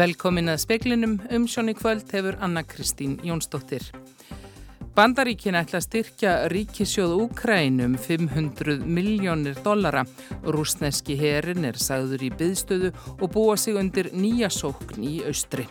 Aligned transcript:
Velkomin 0.00 0.48
að 0.48 0.62
speklinum 0.62 1.18
um 1.28 1.42
sjónu 1.50 1.74
kvöld 1.76 2.08
hefur 2.14 2.38
Anna 2.40 2.62
Kristín 2.64 3.18
Jónsdóttir. 3.26 3.82
Bandaríkin 4.96 5.58
ætla 5.58 5.76
að 5.76 5.84
styrkja 5.84 6.30
ríkisjóð 6.48 7.12
Úkrænum 7.26 7.98
500 8.00 8.78
miljónir 8.80 9.60
dollara. 9.60 10.06
Rúsneski 10.40 11.18
herin 11.20 11.68
er 11.68 11.76
sagður 11.76 12.24
í 12.24 12.30
byðstöðu 12.32 12.94
og 13.18 13.26
búa 13.34 13.58
sig 13.60 13.76
undir 13.76 14.08
nýja 14.16 14.48
sókn 14.48 15.04
í 15.04 15.18
austri. 15.28 15.68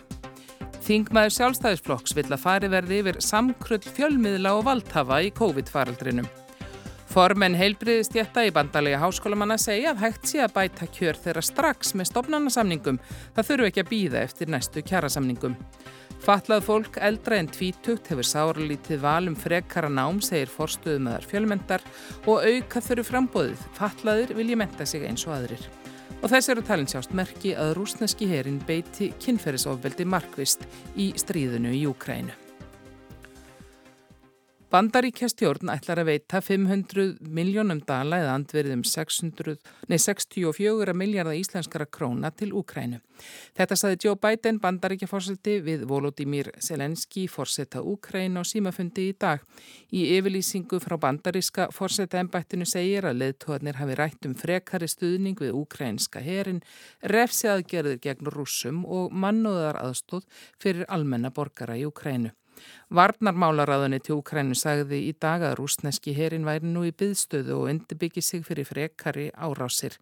Þingmaður 0.86 1.34
sjálfstæðisflokks 1.40 2.14
vill 2.14 2.30
að 2.30 2.44
fari 2.44 2.70
verði 2.70 3.02
yfir 3.02 3.18
samkrull 3.24 3.82
fjölmiðla 3.82 4.54
og 4.60 4.68
valdhafa 4.70 5.24
í 5.26 5.34
COVID-faraldrinum. 5.34 6.30
Formenn 7.10 7.56
heilbriðistjætta 7.58 8.44
í 8.46 8.52
bandalega 8.54 9.00
háskólamanna 9.02 9.56
segja 9.58 9.90
að 9.90 10.02
hægt 10.04 10.28
sé 10.30 10.44
að 10.44 10.52
bæta 10.54 10.86
kjör 10.94 11.16
þeirra 11.18 11.42
strax 11.42 11.90
með 11.98 12.06
stopnarnasamningum. 12.12 13.00
Það 13.34 13.48
þurfu 13.48 13.66
ekki 13.66 13.82
að 13.82 13.88
býða 13.90 14.20
eftir 14.28 14.52
næstu 14.54 14.82
kjærasamningum. 14.86 15.56
Fatlað 16.22 16.62
fólk 16.68 17.00
eldra 17.02 17.40
en 17.40 17.48
tvítugt 17.50 18.12
hefur 18.12 18.28
sáralítið 18.28 19.02
valum 19.02 19.34
frekara 19.34 19.90
nám, 19.90 20.20
segir 20.22 20.52
forstuðumöðar 20.52 21.26
fjölmendar 21.26 21.82
og 22.30 22.46
auka 22.46 22.82
þurfu 22.86 23.06
frambóðið. 23.08 23.64
Fatlaður 23.80 24.34
vilji 24.38 24.58
menta 24.60 24.86
sig 24.86 25.08
eins 25.08 25.26
og 25.26 25.34
aðrir. 25.40 25.64
Og 26.20 26.28
þess 26.30 26.52
eru 26.54 26.62
talin 26.68 26.90
sjást 26.92 27.16
merki 27.16 27.56
að 27.58 27.72
rúsneski 27.80 28.30
herin 28.30 28.62
beiti 28.68 29.10
kynferðisofveldi 29.24 30.06
markvist 30.06 30.62
í 30.94 31.10
stríðinu 31.18 31.74
í 31.74 31.82
Júkrænu. 31.88 32.49
Bandaríkjastjórn 34.70 35.66
ætlar 35.72 35.98
að 35.98 36.08
veita 36.12 36.38
500 36.46 37.16
miljónum 37.34 37.80
dala 37.82 38.20
eða 38.22 38.36
andverðum 38.38 38.84
600, 38.86 39.56
nei 39.90 39.98
64 39.98 40.94
miljardar 40.94 41.34
íslenskara 41.34 41.88
króna 41.90 42.30
til 42.30 42.52
Úkrænu. 42.54 43.00
Þetta 43.58 43.78
saði 43.80 43.98
Joe 44.04 44.20
Biden 44.22 44.60
bandaríkjaforseti 44.62 45.56
við 45.66 45.82
Volodymyr 45.90 46.52
Selenski 46.62 47.26
forseta 47.26 47.82
Úkrænu 47.82 48.44
og 48.44 48.46
símafundi 48.46 49.08
í 49.10 49.18
dag. 49.18 49.42
Í 49.90 50.06
yfirlýsingu 50.14 50.78
frá 50.78 50.94
bandaríska 51.02 51.66
forseta 51.74 52.22
ennbættinu 52.22 52.62
segir 52.62 53.10
að 53.10 53.24
leðtóðnir 53.24 53.82
hafi 53.82 53.98
rætt 53.98 54.30
um 54.30 54.38
frekari 54.38 54.86
stuðning 54.86 55.42
við 55.42 55.56
úkrænska 55.64 56.22
herin, 56.22 56.62
refsi 57.02 57.50
aðgerðir 57.50 57.98
gegn 58.06 58.30
rúsum 58.30 58.84
og 58.86 59.10
mannúðar 59.10 59.82
aðstóð 59.82 60.30
fyrir 60.62 60.86
almenna 60.86 61.34
borgara 61.34 61.74
í 61.74 61.88
Úkrænu. 61.90 62.30
Varnarmálaráðunni 62.90 64.00
til 64.02 64.16
Ukrænu 64.18 64.56
sagði 64.58 64.98
í 65.08 65.12
dag 65.22 65.44
að 65.46 65.56
rúsneski 65.60 66.14
herin 66.16 66.46
væri 66.48 66.66
nú 66.66 66.82
í 66.88 66.90
byðstöðu 66.90 67.54
og 67.56 67.68
undirbyggi 67.70 68.22
sig 68.24 68.42
fyrir 68.46 68.66
frekari 68.66 69.28
árásir. 69.34 69.94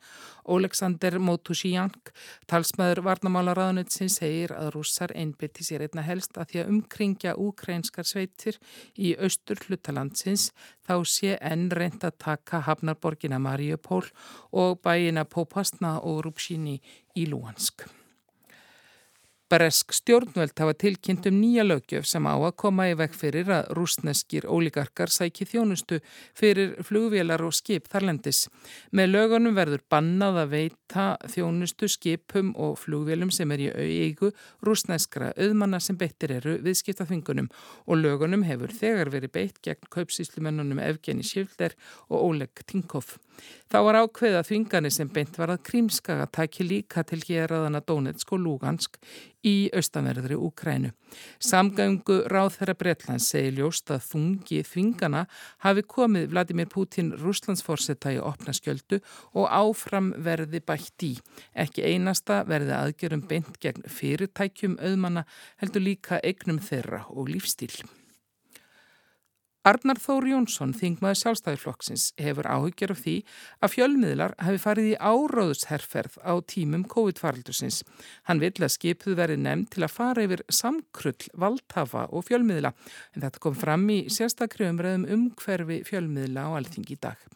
Oleksandr 0.49 1.19
Motushiank, 1.21 2.13
talsmaður 2.49 3.03
varnarmálaráðunni 3.11 3.85
sem 3.93 4.09
segir 4.13 4.55
að 4.57 4.73
rússar 4.79 5.13
einbytti 5.13 5.67
sér 5.67 5.85
einna 5.89 6.07
helst 6.07 6.41
að 6.41 6.53
því 6.53 6.63
að 6.63 6.73
umkringja 6.73 7.37
ukrænskar 7.37 8.09
sveitir 8.09 8.57
í 8.97 9.13
austur 9.21 9.61
hlutalandsins 9.67 10.49
þá 10.89 10.97
sé 11.05 11.37
enn 11.45 11.69
reynd 11.69 12.09
að 12.09 12.19
taka 12.25 12.65
Hafnarborgina 12.71 13.41
Mariupól 13.43 14.07
og 14.53 14.81
bæina 14.81 15.29
Popasna 15.29 15.99
og 16.01 16.25
Rúpsíni 16.25 16.79
í 17.19 17.29
Lúansk. 17.29 17.98
Bresk 19.49 19.95
stjórnvöld 19.97 20.53
hafa 20.61 20.75
tilkynnt 20.77 21.27
um 21.31 21.39
nýja 21.41 21.63
lögjöf 21.65 22.05
sem 22.05 22.27
á 22.29 22.37
að 22.37 22.51
koma 22.61 22.85
í 22.91 22.97
vekk 23.01 23.15
fyrir 23.17 23.49
að 23.49 23.71
rúsneskir 23.79 24.45
ólíkarkar 24.45 25.09
sæki 25.09 25.47
þjónustu 25.49 26.03
fyrir 26.37 26.75
flugvélar 26.85 27.41
og 27.47 27.55
skip 27.57 27.89
þarlendis. 27.89 28.43
Með 28.93 29.09
lögunum 29.15 29.57
verður 29.57 29.81
bannað 29.89 30.43
að 30.43 30.53
veita 30.53 31.07
þjónustu 31.33 31.89
skipum 31.89 32.51
og 32.61 32.77
flugvélum 32.83 33.33
sem 33.33 33.57
er 33.57 33.63
í 33.65 33.71
auðeigu 33.73 34.31
rúsneskra 34.69 35.33
auðmanna 35.33 35.81
sem 35.81 35.97
beittir 35.97 36.37
eru 36.37 36.59
viðskiptaþvingunum 36.69 37.49
og 37.87 38.03
lögunum 38.03 38.45
hefur 38.45 38.77
þegar 38.83 39.15
verið 39.17 39.33
beitt 39.39 39.63
gegn 39.65 39.89
kaupsíslumennunum 39.97 40.85
Evgeni 40.85 41.25
Sjöfler 41.25 41.73
og 42.11 42.21
Oleg 42.21 42.67
Tinkov. 42.69 43.17
Þá 43.69 43.79
var 43.85 43.99
ákveða 44.03 44.45
þvinganir 44.49 44.95
sem 44.95 45.09
beint 45.13 45.37
var 45.39 45.53
að 45.53 45.65
krímskaga 45.69 46.29
taki 46.33 46.65
líka 46.65 47.05
til 47.05 47.21
héræðana 47.21 47.83
Donetsk 47.85 48.33
og 48.33 48.41
Lugansk 48.45 48.97
í 49.47 49.69
austanverðri 49.77 50.39
Úkrænu. 50.39 50.91
Samgöngu 51.41 52.23
ráð 52.33 52.57
þeirra 52.57 52.77
Bretlands 52.81 53.29
segir 53.33 53.59
ljóst 53.59 53.93
að 53.95 54.07
þungi 54.09 54.63
þvingana 54.67 55.27
hafi 55.65 55.85
komið 55.89 56.31
Vladimir 56.33 56.71
Putin 56.73 57.13
Rúslandsforsetta 57.21 58.15
í 58.17 58.19
opna 58.23 58.57
skjöldu 58.57 59.01
og 59.35 59.47
áfram 59.47 60.11
verði 60.17 60.63
bætt 60.65 61.07
í. 61.07 61.15
Ekki 61.55 61.87
einasta 61.87 62.43
verði 62.49 62.75
aðgjörum 62.79 63.25
beint 63.29 63.61
gegn 63.63 63.87
fyrirtækjum 63.87 64.81
auðmanna 64.81 65.29
heldur 65.63 65.87
líka 65.87 66.23
eignum 66.25 66.61
þeirra 66.65 67.05
og 67.15 67.33
lífstíl. 67.33 67.77
Arnar 69.69 69.99
Þór 70.01 70.25
Jónsson, 70.31 70.71
þingmaður 70.73 71.19
sjálfstæðiflokksins, 71.21 72.05
hefur 72.17 72.47
áhyggjur 72.49 72.95
af 72.95 73.01
því 73.03 73.17
að 73.61 73.73
fjölmiðlar 73.75 74.35
hafi 74.41 74.61
farið 74.63 74.87
í 74.89 74.95
áráðusherferð 74.97 76.17
á 76.25 76.33
tímum 76.49 76.87
COVID-faraldursins. 76.89 77.83
Hann 78.31 78.41
vill 78.41 78.55
að 78.65 78.73
skipuð 78.73 79.19
verið 79.19 79.43
nefnd 79.45 79.69
til 79.75 79.85
að 79.85 79.93
fara 79.93 80.25
yfir 80.25 80.45
samkrull, 80.49 81.29
valdhafa 81.37 82.07
og 82.09 82.25
fjölmiðla, 82.31 82.73
en 83.13 83.27
þetta 83.27 83.45
kom 83.45 83.61
fram 83.61 83.85
í 83.93 83.99
sérstakri 84.15 84.71
umræðum 84.71 85.05
umhverfi 85.19 85.83
fjölmiðla 85.91 86.49
á 86.49 86.51
alþing 86.63 86.89
í 86.89 87.01
dag. 87.05 87.29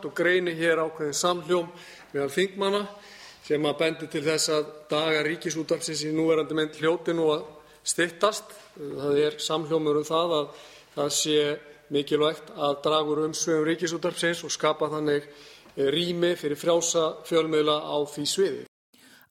Og 0.00 0.10
greini 0.16 0.56
hér 0.56 0.86
ákveðin 0.86 1.20
samhljóm 1.20 1.68
meðal 2.14 2.32
þingmana 2.32 2.86
sem 3.44 3.68
að 3.68 3.80
bendi 3.84 4.08
til 4.08 4.24
þess 4.24 4.56
að 4.56 4.76
daga 4.88 5.26
ríkisútafsins 5.28 6.06
í 6.08 6.16
núverandi 6.16 6.56
mynd 6.56 6.80
hljóti 6.80 7.12
nú 7.12 7.28
að 7.34 7.48
stittast. 7.84 8.46
Það 8.78 9.26
er 9.26 9.42
samhljómur 9.42 10.00
um 10.00 10.06
það 10.08 10.38
að 10.38 10.62
það 10.96 11.14
sé 11.16 11.38
mikilvægt 11.92 12.52
að 12.56 12.76
draga 12.84 13.12
úr 13.12 13.24
umsvifum 13.26 13.66
Ríkisútvarpsins 13.68 14.42
og 14.46 14.52
skapa 14.54 14.88
þannig 14.92 15.24
eh, 15.28 15.88
rými 15.92 16.34
fyrir 16.40 16.60
frjálsa 16.60 17.08
fjölmiðla 17.28 17.78
á 17.84 17.96
því 18.08 18.26
sviði. 18.28 18.62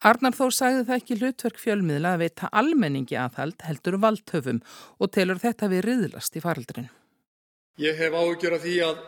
Arnar 0.01 0.33
Þór 0.33 0.53
sagði 0.57 0.85
það 0.87 0.97
ekki 0.97 1.15
hlutverk 1.19 1.59
fjölmiðla 1.61 2.15
að 2.15 2.23
veita 2.23 2.49
almenningi 2.57 3.17
aðhald 3.21 3.61
heldur 3.67 3.99
valdhöfum 4.01 4.61
og 4.97 5.11
telur 5.13 5.41
þetta 5.41 5.69
við 5.69 5.83
riðlast 5.85 6.37
í 6.37 6.41
faraldrin. 6.41 6.89
Ég 7.81 7.97
hef 8.01 8.13
áhugjur 8.13 8.57
af 8.57 8.63
því 8.65 8.77
að 8.87 9.03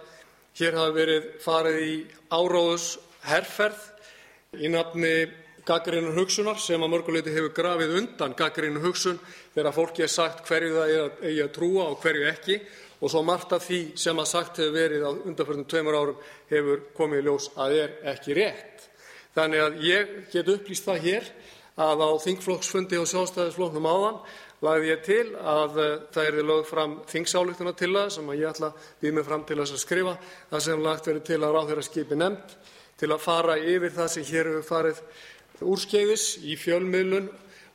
hér 0.59 0.77
hafi 0.77 0.95
verið 0.99 1.25
farið 1.41 1.79
í 1.81 1.95
áráðus 2.29 2.85
herrferð 3.25 4.61
í 4.61 4.69
nafni 4.69 5.15
gaggrínu 5.67 6.13
hugsunar 6.17 6.59
sem 6.59 6.81
að 6.81 6.91
mörguleiti 6.91 7.33
hefur 7.33 7.53
grafið 7.55 7.97
undan 8.01 8.35
gaggrínu 8.37 8.81
hugsun 8.83 9.19
þegar 9.53 9.75
fólki 9.75 10.03
er 10.03 10.11
sagt 10.11 10.43
hverju 10.47 10.73
það 10.75 10.93
eigi 11.23 11.43
að 11.45 11.53
trúa 11.55 11.87
og 11.91 11.99
hverju 12.03 12.27
ekki 12.31 12.59
og 13.03 13.11
svo 13.11 13.23
margt 13.27 13.55
af 13.55 13.65
því 13.65 13.81
sem 13.99 14.19
að 14.19 14.29
sagt 14.31 14.61
hefur 14.61 14.75
verið 14.75 15.07
á 15.07 15.11
undanförnum 15.11 15.67
tveimur 15.71 15.99
árum 15.99 16.21
hefur 16.51 16.85
komið 16.97 17.23
í 17.23 17.25
ljós 17.27 17.49
að 17.59 17.75
er 17.81 17.97
ekki 18.13 18.37
rétt. 18.37 18.87
Þannig 19.33 19.63
að 19.63 19.81
ég 19.87 20.15
get 20.31 20.51
upplýst 20.53 20.87
það 20.87 21.07
hér 21.07 21.29
að 21.83 22.03
á 22.05 22.09
þingflokksfundi 22.21 22.99
og 23.01 23.09
sjálfstæðisflokknum 23.09 23.87
áðan 23.89 24.19
lagði 24.63 24.91
ég 24.91 25.01
til 25.03 25.23
að 25.39 25.79
uh, 25.81 25.89
það 26.13 26.29
erði 26.29 26.45
lögð 26.47 26.69
fram 26.69 26.93
þingsályktuna 27.09 27.73
til 27.75 27.91
það 27.91 28.11
sem 28.15 28.31
ég 28.37 28.51
ætla 28.51 28.69
að 28.69 28.85
býð 29.01 29.17
mig 29.17 29.27
fram 29.27 29.43
til 29.49 29.59
að 29.59 29.73
skrifa 29.81 30.13
það 30.51 30.63
sem 30.67 30.85
lagt 30.85 31.09
verið 31.09 31.25
til 31.27 31.39
að 31.41 31.55
ráð 31.55 31.71
þeirra 31.71 31.85
skipi 31.89 32.19
nefnd 32.19 32.55
til 33.01 33.09
að 33.11 33.23
fara 33.25 33.57
yfir 33.59 33.95
það 33.97 34.11
sem 34.13 34.27
hér 34.29 34.51
hefur 34.51 34.67
farið 34.69 35.01
úrskeiðis 35.63 36.37
í 36.43 36.57
fjölmiðlun 36.59 37.29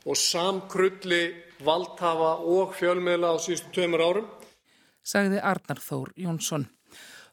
og 0.05 0.17
samkrulli 0.17 1.23
valdhafa 1.65 2.35
og 2.47 2.75
fjölmiðla 2.79 3.35
á 3.35 3.37
síðustu 3.41 3.73
tveimur 3.75 4.03
árum. 4.03 4.27
Sagði 5.03 5.41
Arnar 5.41 5.81
Þór 5.83 6.13
Jónsson. 6.19 6.67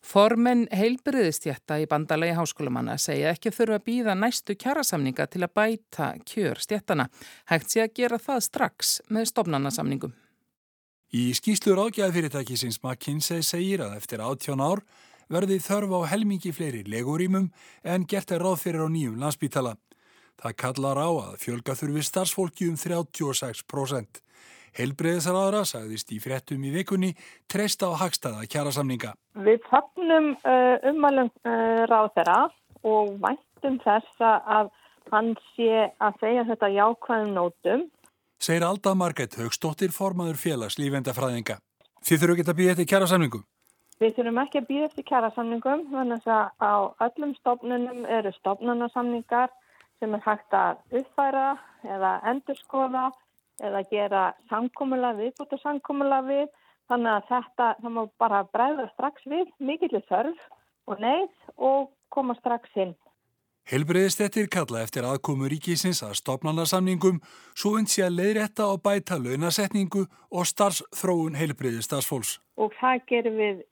Formenn 0.06 0.68
heilbriðistjætta 0.70 1.80
í 1.82 1.86
bandalagi 1.90 2.36
háskólamanna 2.38 2.94
segja 3.02 3.32
ekki 3.34 3.50
þurfa 3.50 3.80
að 3.80 3.86
býða 3.88 4.14
næstu 4.14 4.54
kjærasamninga 4.54 5.26
til 5.32 5.42
að 5.42 5.54
bæta 5.58 6.12
kjör 6.22 6.60
stjættana. 6.62 7.08
Hægt 7.50 7.74
sé 7.74 7.82
að 7.82 7.96
gera 7.98 8.20
það 8.22 8.44
strax 8.46 8.92
með 9.10 9.26
stopnarnasamningum. 9.32 10.14
Í 11.10 11.32
skýslur 11.34 11.80
ágjæðfyrirtækisins 11.86 12.78
McKinsey 12.84 13.42
segir 13.46 13.82
að 13.82 13.96
eftir 13.98 14.22
18 14.22 14.62
ár 14.62 14.84
verði 15.32 15.58
þörf 15.62 15.96
á 15.98 16.00
helmingi 16.12 16.54
fleiri 16.54 16.84
legurímum 16.86 17.50
en 17.82 18.06
gert 18.06 18.30
er 18.30 18.46
ráð 18.46 18.62
fyrir 18.62 18.86
á 18.86 18.88
nýjum 18.90 19.18
landsbítala. 19.18 19.74
Það 20.42 20.56
kallar 20.60 21.00
á 21.00 21.08
að 21.08 21.34
fjölga 21.40 21.76
þurfi 21.78 22.04
starfsfólki 22.04 22.68
um 22.70 22.76
36%. 22.76 24.22
Helbreyðisaraðra 24.76 25.62
sagðist 25.64 26.12
í 26.12 26.18
frettum 26.20 26.64
í 26.68 26.72
vikunni 26.74 27.14
treysta 27.48 27.88
á 27.88 27.96
hagstaða 27.96 28.44
kjærasamninga. 28.44 29.14
Við 29.46 29.62
fagnum 29.70 30.34
uh, 30.44 30.76
ummalum 30.90 31.30
uh, 31.48 31.84
ráð 31.88 32.10
þeirra 32.18 32.40
og 32.84 33.14
væntum 33.22 33.80
þess 33.84 34.26
að 34.26 34.72
hann 35.12 35.32
sé 35.54 35.88
að 36.02 36.20
segja 36.20 36.44
þetta 36.50 36.72
jákvæðum 36.74 37.34
nótum. 37.38 37.84
Segir 38.42 38.66
Alda 38.66 38.92
Marget 38.94 39.38
Högstóttir 39.40 39.94
formaður 39.96 40.36
félags 40.36 40.76
lífendafræðinga. 40.76 41.56
Þið 42.04 42.20
þurfu 42.22 42.36
ekki 42.36 42.50
að 42.52 42.58
býja 42.60 42.74
eftir 42.74 42.90
kjærasamningum? 42.92 43.46
Við 43.96 44.18
þurfum 44.18 44.40
ekki 44.42 44.60
að 44.60 44.66
býja 44.68 44.88
eftir 44.90 45.06
kjærasamningum, 45.08 45.86
þannig 45.88 46.26
að 46.28 46.50
á 46.60 46.74
öllum 47.06 47.32
stofnunum 47.38 48.02
eru 48.18 48.32
stofnunarsamningar 48.36 49.54
sem 50.00 50.14
er 50.14 50.24
hægt 50.24 50.56
að 50.56 51.00
uppfæra 51.00 51.46
eða 51.86 52.12
endurskoða 52.32 53.08
eða 53.64 53.82
gera 53.90 54.22
sangkomula 54.50 55.14
viðbúta 55.16 55.58
sangkomula 55.62 56.20
við. 56.26 56.46
Þannig 56.86 57.12
að 57.12 57.24
þetta, 57.30 57.68
það 57.82 57.94
má 57.96 58.02
bara 58.22 58.44
bregða 58.54 58.86
strax 58.92 59.24
við, 59.26 59.48
mikillir 59.58 60.04
þörf 60.06 60.42
og 60.86 61.00
neyð 61.02 61.32
og 61.56 61.88
koma 62.14 62.36
strax 62.38 62.70
inn. 62.78 62.94
Helbreyðistettir 63.66 64.46
kalla 64.46 64.84
eftir 64.86 65.02
aðkomu 65.08 65.48
ríkisins 65.50 65.98
að 66.06 66.12
stopnarnarsamningum 66.20 67.16
svo 67.58 67.72
und 67.80 67.90
sé 67.90 68.04
að 68.06 68.20
leiðrætta 68.20 68.68
og 68.70 68.84
bæta 68.84 69.18
launasetningu 69.18 70.04
og 70.06 70.46
starfsþróun 70.46 71.34
helbreyðistarsfólks. 71.40 72.36
Og 72.62 72.70
það 72.78 73.02
gerum 73.10 73.40
við 73.42 73.64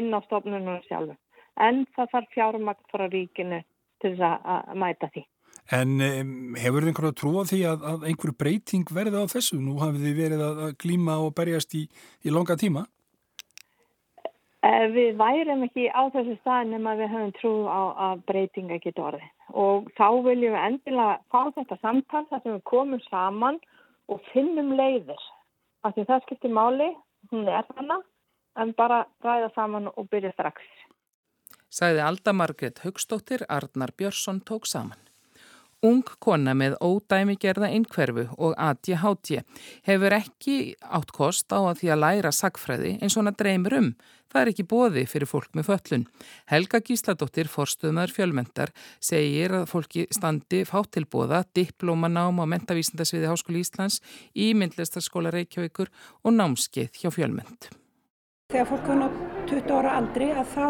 inn 0.00 0.08
á 0.16 0.24
stopnunum 0.24 0.80
sjálfu. 0.88 1.18
En 1.60 1.84
það 1.92 2.10
þarf 2.14 2.32
fjármakt 2.32 2.88
frá 2.88 3.04
ríkinu 3.12 3.60
til 4.00 4.16
þess 4.16 4.40
að 4.56 4.80
mæta 4.80 5.12
því. 5.12 5.26
En 5.72 5.96
um, 6.04 6.32
hefur 6.60 6.84
þið 6.84 6.90
einhverja 6.90 7.16
trú 7.16 7.30
á 7.40 7.42
því 7.48 7.60
að, 7.70 7.84
að 7.88 8.02
einhver 8.10 8.34
breyting 8.36 8.90
verði 8.92 9.22
á 9.24 9.32
þessu? 9.32 9.60
Nú 9.64 9.78
hafið 9.80 10.08
þið 10.08 10.18
verið 10.18 10.42
að 10.44 10.74
glíma 10.82 11.16
og 11.24 11.32
berjast 11.38 11.72
í, 11.78 11.86
í 12.20 12.34
longa 12.34 12.56
tíma. 12.60 12.84
Eh, 14.64 14.86
við 14.92 15.16
værum 15.20 15.64
ekki 15.66 15.90
á 15.92 16.08
þessu 16.12 16.38
stað 16.40 16.70
nema 16.72 16.94
við 16.96 17.10
höfum 17.12 17.32
trú 17.36 17.52
á 17.68 17.80
að 18.06 18.22
breytinga 18.28 18.78
geta 18.80 19.08
orðið. 19.10 19.30
Og 19.52 19.90
þá 19.98 20.08
viljum 20.24 20.54
við 20.56 20.66
endilega 20.68 21.16
fá 21.32 21.40
þetta 21.56 21.80
samtal 21.82 22.24
þar 22.30 22.42
sem 22.44 22.54
við 22.54 22.64
komum 22.70 23.02
saman 23.10 23.60
og 24.08 24.24
finnum 24.32 24.72
leiðir. 24.78 25.20
Af 25.84 25.96
því 25.96 26.06
það 26.08 26.24
skiptir 26.24 26.54
máli, 26.56 26.88
hún 27.32 27.48
er 27.48 27.68
þannig, 27.74 28.06
en 28.60 28.72
bara 28.78 29.04
ræða 29.24 29.52
saman 29.56 29.92
og 29.92 30.08
byrja 30.12 30.32
strax. 30.32 30.64
Sæði 31.68 32.00
Alda 32.06 32.32
Margret 32.32 32.84
Högstóttir, 32.84 33.44
Arnar 33.48 33.92
Björnsson 33.98 34.40
tók 34.40 34.68
saman. 34.70 35.03
Ung 35.84 36.04
kona 36.22 36.54
með 36.56 36.78
ódæmigerða 36.80 37.68
einhverfu 37.68 38.24
og 38.40 38.54
ADHD 38.56 39.42
hefur 39.84 40.16
ekki 40.16 40.56
átt 40.80 41.12
kost 41.12 41.52
á 41.52 41.60
að 41.60 41.82
því 41.82 41.90
að 41.92 42.02
læra 42.04 42.32
sagfræði 42.32 42.94
eins 43.02 43.16
og 43.18 43.24
hana 43.24 43.34
dreymir 43.36 43.76
um. 43.76 43.90
Það 44.32 44.40
er 44.40 44.50
ekki 44.50 44.66
bóði 44.70 45.04
fyrir 45.06 45.30
fólk 45.30 45.52
með 45.54 45.68
föllun. 45.68 46.06
Helga 46.50 46.80
Gísladóttir, 46.82 47.50
forstuðmaður 47.52 48.16
fjölmendar, 48.16 48.72
segir 48.98 49.54
að 49.60 49.68
fólki 49.70 50.08
standi 50.10 50.64
fáttilbóða, 50.66 51.44
diplómanám 51.54 52.42
á 52.42 52.44
mentavísindasviði 52.56 53.30
Háskóli 53.30 53.62
Íslands 53.62 54.00
í 54.34 54.50
myndlistarskóla 54.58 55.30
Reykjavíkur 55.36 55.92
og 56.24 56.34
námskeið 56.40 57.04
hjá 57.04 57.12
fjölmend. 57.14 57.70
Þegar 58.50 58.70
fólk 58.72 58.94
nátt 58.98 59.33
20 59.48 59.74
ára 59.76 59.94
aldri 59.98 60.30
að 60.32 60.50
þá 60.54 60.66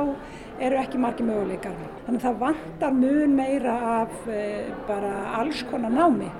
eru 0.62 0.78
ekki 0.78 1.00
margi 1.02 1.26
möguleikar. 1.26 1.74
Þannig 2.06 2.20
að 2.20 2.26
það 2.26 2.38
vantar 2.42 2.94
mun 2.98 3.34
meira 3.38 3.74
af 4.00 4.28
e, 4.30 4.42
bara 4.88 5.14
alls 5.40 5.64
konar 5.70 5.94
námi. 5.94 6.30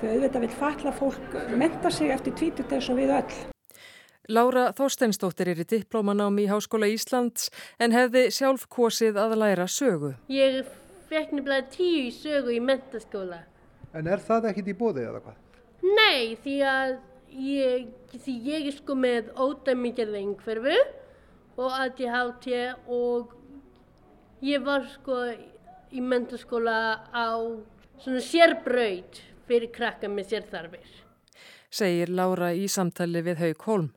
Þau 0.00 0.06
auðvitað 0.12 0.44
vil 0.44 0.54
falla 0.58 0.94
fólk 0.94 1.36
menta 1.58 1.90
sig 1.94 2.12
eftir 2.14 2.36
tvítut 2.38 2.72
eins 2.74 2.90
og 2.92 3.00
við 3.00 3.14
öll. 3.18 3.40
Lára 4.32 4.70
Þorsteinsdóttir 4.72 5.50
er 5.52 5.58
í 5.60 5.66
diplómanámi 5.68 6.46
í 6.46 6.48
Háskóla 6.48 6.88
Íslands 6.88 7.50
en 7.76 7.92
hefði 7.92 8.30
sjálf 8.32 8.64
kosið 8.72 9.18
að 9.20 9.36
læra 9.42 9.66
sögu. 9.68 10.14
Ég 10.32 10.62
fekk 11.10 11.34
nefnilega 11.36 11.68
tíu 11.74 12.06
í 12.06 12.12
sögu 12.14 12.54
í 12.54 12.60
mentaskóla. 12.64 13.42
En 13.94 14.08
er 14.08 14.22
það 14.24 14.48
ekkit 14.50 14.70
í 14.72 14.76
bóði 14.78 15.04
eða 15.04 15.20
hvað? 15.26 15.42
Nei, 15.84 16.38
því 16.40 16.56
að 16.66 16.94
ég, 17.36 17.84
því 18.16 18.36
ég 18.48 18.68
er 18.70 18.76
sko 18.78 18.96
með 18.96 19.28
ódæmingjörða 19.36 20.22
einhverfu 20.22 20.78
og 21.56 21.70
ADHD 21.70 22.48
og 22.90 23.34
ég 24.44 24.64
var 24.64 24.86
sko 24.90 25.20
í 25.94 26.02
mentaskóla 26.02 26.78
á 27.14 27.28
svona 28.02 28.22
sérbraut 28.24 29.22
fyrir 29.46 29.70
krakka 29.72 30.10
með 30.10 30.34
sérþarfir. 30.34 30.90
Segir 31.74 32.10
Lára 32.14 32.52
í 32.54 32.68
samtali 32.70 33.18
við 33.26 33.40
Haug 33.42 33.64
Holm. 33.66 33.88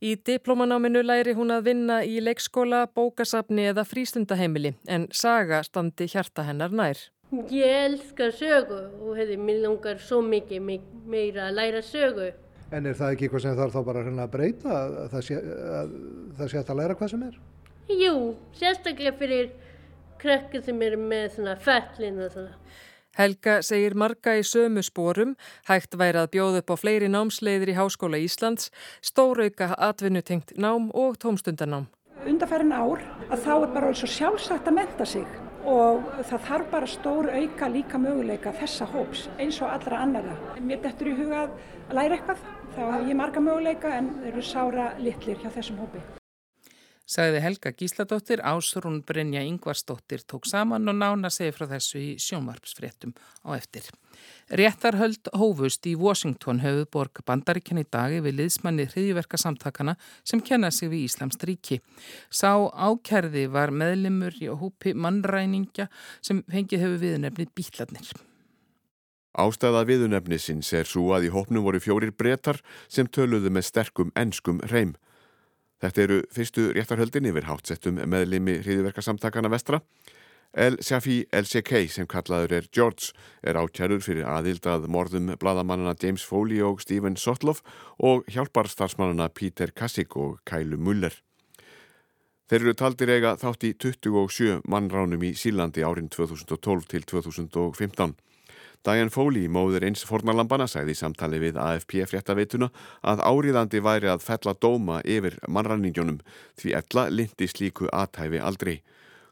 Í 0.00 0.14
diplomanáminu 0.24 1.02
læri 1.04 1.34
hún 1.36 1.52
að 1.52 1.66
vinna 1.68 1.98
í 2.04 2.16
leikskóla, 2.24 2.86
bókasafni 2.88 3.66
eða 3.72 3.84
frístundaheimili 3.84 4.72
en 4.88 5.04
saga 5.12 5.60
standi 5.66 6.08
hjarta 6.08 6.46
hennar 6.48 6.72
nær. 6.72 6.96
Ég 7.52 7.76
elskar 7.90 8.32
sögu 8.32 8.78
og 9.02 9.16
hefði 9.18 9.36
mér 9.42 9.64
langar 9.66 10.00
svo 10.00 10.22
mikið 10.24 10.62
meira 11.10 11.50
að 11.50 11.56
læra 11.58 11.82
sögu. 11.84 12.30
En 12.74 12.86
er 12.86 12.96
það 12.98 13.12
ekki 13.14 13.28
eitthvað 13.28 13.44
sem 13.44 13.56
þarf 13.60 13.76
þá 13.76 13.82
bara 13.86 14.02
að 14.10 14.32
breyta 14.32 14.72
að 14.74 14.96
það 15.12 15.24
sé 15.28 15.36
að, 15.38 15.94
það 16.38 16.50
sé 16.50 16.62
að 16.62 16.76
læra 16.80 16.98
hvað 16.98 17.12
sem 17.12 17.22
er? 17.28 17.38
Jú, 17.86 18.14
sérstaklega 18.58 19.14
fyrir 19.20 19.52
krekki 20.18 20.62
sem 20.66 20.82
eru 20.82 20.98
með 20.98 21.28
svona 21.36 21.54
fellin 21.62 22.18
og 22.24 22.32
svona. 22.34 22.56
Helga 23.16 23.60
segir 23.64 23.94
marga 23.96 24.34
í 24.36 24.42
sömu 24.44 24.82
spórum, 24.84 25.36
hægt 25.70 25.94
væri 25.96 26.20
að 26.20 26.32
bjóða 26.34 26.60
upp 26.60 26.74
á 26.74 26.76
fleiri 26.76 27.08
námsleiðir 27.08 27.72
í 27.72 27.78
Háskóla 27.78 28.20
Íslands, 28.20 28.68
stórauka 29.00 29.70
atvinnutengt 29.78 30.52
nám 30.60 30.90
og 30.92 31.16
tómstundanám. 31.22 31.86
Undarfærin 32.26 32.74
ár 32.76 33.06
að 33.30 33.40
þá 33.46 33.52
er 33.54 33.72
bara 33.72 33.94
svo 33.96 34.10
sjálfsagt 34.10 34.68
að 34.68 34.80
menta 34.82 35.06
sig 35.08 35.45
og 35.66 36.10
það 36.28 36.44
þarf 36.48 36.68
bara 36.72 36.90
stór 36.90 37.30
auka 37.34 37.68
líka 37.72 37.98
möguleika 37.98 38.52
þessa 38.60 38.86
hóps 38.92 39.26
eins 39.38 39.58
og 39.62 39.72
allra 39.72 40.02
annara. 40.04 40.36
Mér 40.60 40.84
dettur 40.84 41.10
í 41.10 41.16
huga 41.18 41.46
að 41.46 41.96
læra 41.98 42.18
eitthvað, 42.18 42.44
þá 42.76 42.82
hef 42.84 43.08
ég 43.10 43.18
marga 43.18 43.42
möguleika 43.42 43.96
en 43.98 44.14
þeir 44.20 44.32
eru 44.34 44.46
sára 44.52 44.92
litlir 45.02 45.42
hjá 45.42 45.50
þessum 45.58 45.82
hópi. 45.82 46.04
Sagði 47.06 47.38
Helga 47.38 47.70
Gísladóttir, 47.70 48.40
Ásrún 48.42 48.98
Brynja 49.06 49.44
Yngvarsdóttir 49.46 50.24
tók 50.26 50.48
saman 50.50 50.90
og 50.90 50.96
nána 50.98 51.30
segi 51.30 51.52
frá 51.54 51.68
þessu 51.70 52.00
í 52.02 52.08
sjónvarpsfréttum 52.18 53.12
á 53.46 53.54
eftir. 53.54 53.86
Réttarhöld 54.50 55.30
hófust 55.38 55.86
í 55.86 55.94
Washington 55.94 56.64
höfuð 56.64 56.90
borg 56.90 57.22
bandaríkjan 57.30 57.78
í 57.78 57.86
dag 57.86 58.10
við 58.26 58.40
liðsmanni 58.40 58.88
hriðjverkasamtakana 58.90 59.94
sem 60.26 60.42
kenna 60.42 60.72
sig 60.74 60.90
við 60.90 61.06
Íslamst 61.06 61.46
ríki. 61.46 61.78
Sá 62.26 62.66
ákerði 62.74 63.46
var 63.54 63.70
meðlimur 63.70 64.34
í 64.42 64.50
hópi 64.50 64.90
mannræningja 64.98 65.86
sem 66.18 66.42
fengið 66.50 66.88
hefur 66.88 67.02
viðnefnið 67.06 67.54
býtladnir. 67.54 68.10
Ástæða 69.36 69.86
viðunefnisins 69.86 70.72
er 70.74 70.88
svo 70.90 71.12
að 71.14 71.28
í 71.28 71.34
hópnum 71.34 71.62
voru 71.62 71.78
fjórir 71.78 72.10
brettar 72.10 72.58
sem 72.88 73.06
töluðu 73.06 73.54
með 73.54 73.70
sterkum 73.70 74.14
enskum 74.18 74.58
reym. 74.72 74.96
Þetta 75.82 76.02
eru 76.02 76.20
fyrstu 76.32 76.70
réttarhöldin 76.72 77.28
yfir 77.28 77.48
hátsettum 77.50 77.98
meðlimi 78.08 78.60
hriðiverkasamtakana 78.62 79.50
vestra. 79.52 79.82
El 80.56 80.78
Shafi 80.80 81.18
El-Shekei 81.36 81.90
sem 81.92 82.06
kallaður 82.08 82.54
er 82.56 82.68
George 82.72 83.10
er 83.44 83.58
ákjærur 83.60 84.00
fyrir 84.00 84.24
aðild 84.30 84.64
að 84.72 84.86
morðum 84.88 85.34
bladamannana 85.36 85.92
James 86.00 86.24
Foley 86.24 86.62
og 86.64 86.80
Stephen 86.80 87.18
Sotloff 87.20 87.60
og 88.00 88.24
hjálparstarfsmannana 88.32 89.28
Peter 89.36 89.74
Kassik 89.76 90.16
og 90.16 90.38
Kælu 90.48 90.78
Muller. 90.80 91.12
Þeir 92.48 92.62
eru 92.62 92.76
taldir 92.78 93.10
eiga 93.10 93.34
þátt 93.36 93.66
í 93.66 93.74
27 93.74 94.62
mannránum 94.70 95.24
í 95.26 95.34
Sílandi 95.36 95.84
árin 95.84 96.08
2012 96.08 96.88
til 96.88 97.04
2015. 97.10 98.14
Diane 98.84 99.10
Foley, 99.10 99.48
móður 99.48 99.86
eins 99.88 100.04
fornalambana, 100.06 100.66
sagði 100.68 100.94
í 100.94 100.98
samtali 100.98 101.40
við 101.42 101.56
AFP 101.62 102.02
fréttaveituna 102.10 102.68
að 103.02 103.22
áriðandi 103.24 103.80
væri 103.82 104.10
að 104.12 104.24
fella 104.26 104.54
dóma 104.60 105.00
yfir 105.04 105.38
mannranningunum 105.48 106.20
því 106.60 106.76
ella 106.80 107.08
lindi 107.10 107.48
slíku 107.50 107.88
aðtæfi 107.92 108.42
aldrei. 108.42 108.76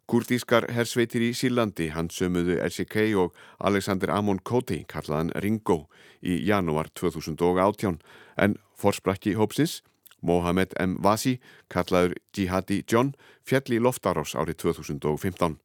Kurdískar 0.05 0.67
hersveitir 0.77 1.23
í 1.25 1.31
Sílandi, 1.33 1.89
hans 1.95 2.19
sömuðu 2.21 2.59
RCK 2.61 3.15
og 3.17 3.37
Alexander 3.65 4.13
Amon 4.13 4.43
Koti, 4.45 4.83
kallaðan 4.85 5.33
Ringo, 5.41 5.87
í 6.21 6.37
janúar 6.45 6.91
2018, 6.93 7.97
en 8.37 8.59
forsprakki 8.77 9.33
hópsins, 9.39 9.81
Mohamed 10.25 10.73
M. 10.81 10.97
Vasi, 11.05 11.39
kallaður 11.73 12.17
Jihadi 12.37 12.83
John, 12.91 13.15
fjall 13.45 13.77
í 13.77 13.81
loftarás 13.81 14.35
árið 14.37 14.61
2015. 14.65 15.59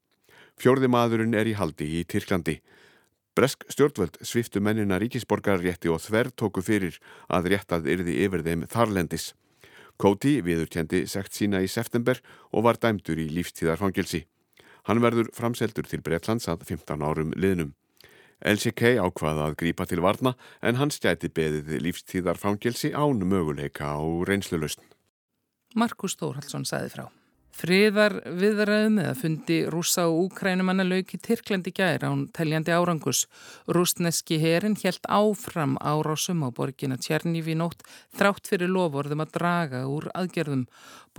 Fjörði 0.60 0.90
maðurinn 0.92 1.36
er 1.36 1.48
í 1.48 1.56
haldi 1.56 1.88
í 2.00 2.06
Tyrklandi. 2.08 2.60
Bresk 3.38 3.66
stjórnvöld 3.72 4.18
sviftu 4.26 4.62
mennina 4.64 4.98
ríkisborgarrétti 5.00 5.92
og 5.94 6.02
þverr 6.04 6.32
tóku 6.36 6.64
fyrir 6.66 6.98
að 7.30 7.52
réttað 7.54 7.90
yrði 7.94 8.18
yfir 8.26 8.44
þeim 8.46 8.66
þarlendis. 8.72 9.34
Koti 10.00 10.40
viðurkendi 10.44 11.04
sekt 11.12 11.36
sína 11.36 11.62
í 11.62 11.68
september 11.68 12.22
og 12.52 12.66
var 12.68 12.80
dæmdur 12.80 13.20
í 13.20 13.28
lífstíðarfangilsi. 13.36 14.24
Hann 14.88 15.04
verður 15.04 15.30
framseldur 15.36 15.88
til 15.90 16.02
Breitlands 16.02 16.48
að 16.48 16.64
15 16.72 17.04
árum 17.04 17.36
liðnum. 17.36 17.76
LCK 18.40 18.96
ákvaða 19.04 19.50
að 19.50 19.58
grípa 19.60 19.86
til 19.86 20.00
varna 20.00 20.34
en 20.64 20.80
hann 20.80 20.94
stjæti 20.96 21.28
beðið 21.36 21.76
lífstíðarfangilsi 21.84 22.94
án 22.96 23.20
möguleika 23.28 23.92
á 23.92 24.00
reynslulösn. 24.00 24.84
Markus 25.76 26.16
Þórhaldsson 26.18 26.66
sæði 26.66 26.96
frá. 26.96 27.06
Friðar 27.60 28.13
viðræðum 28.39 29.01
eða 29.01 29.16
fundi 29.20 29.56
rúsa 29.68 30.06
og 30.08 30.30
úkrænumanna 30.30 30.86
lauki 30.88 31.18
Tyrklandi 31.20 31.74
gæri 31.75 32.08
án 32.08 32.22
teljandi 32.32 32.72
árangus. 32.72 33.25
Rúsneski 33.68 34.38
herin 34.39 34.78
helt 34.80 35.04
áfram 35.12 35.74
árásum 35.84 36.46
á 36.48 36.56
borgina 36.56 36.96
Tjernífi 36.96 37.58
nótt 37.60 37.84
þrátt 38.16 38.48
fyrir 38.48 38.72
lovorðum 38.72 39.25
að 39.25 39.36
draga 39.36 39.84
úr 39.92 40.08
aðgerðum. 40.16 40.63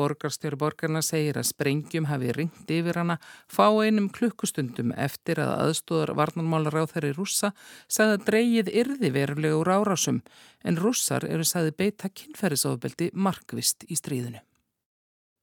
Borgarstjóri 0.00 0.56
borgarna 0.56 1.04
segir 1.04 1.37
að 1.37 1.50
sprengjum 1.50 2.09
hafi 2.09 2.32
ringt 2.32 2.73
yfir 2.73 3.02
hana 3.02 3.20
fá 3.44 3.68
einum 3.85 4.09
klukkustundum 4.09 4.94
eftir 4.97 5.44
að 5.44 5.56
aðstóðar 5.66 6.16
varnarmálar 6.16 6.80
á 6.80 6.85
þeirri 6.88 7.16
rúsa 7.20 7.52
sagði 7.85 8.16
að 8.16 8.28
dreyið 8.30 8.76
yrði 8.80 9.16
verulega 9.18 9.61
úr 9.61 9.76
árásum 9.76 10.23
en 10.64 10.80
rússar 10.80 11.28
eru 11.28 11.44
sagði 11.44 11.76
beita 11.85 12.09
kynferðisofbeldi 12.09 13.12
markvist 13.12 13.85
í 13.92 14.00
stríðinu. 14.00 14.40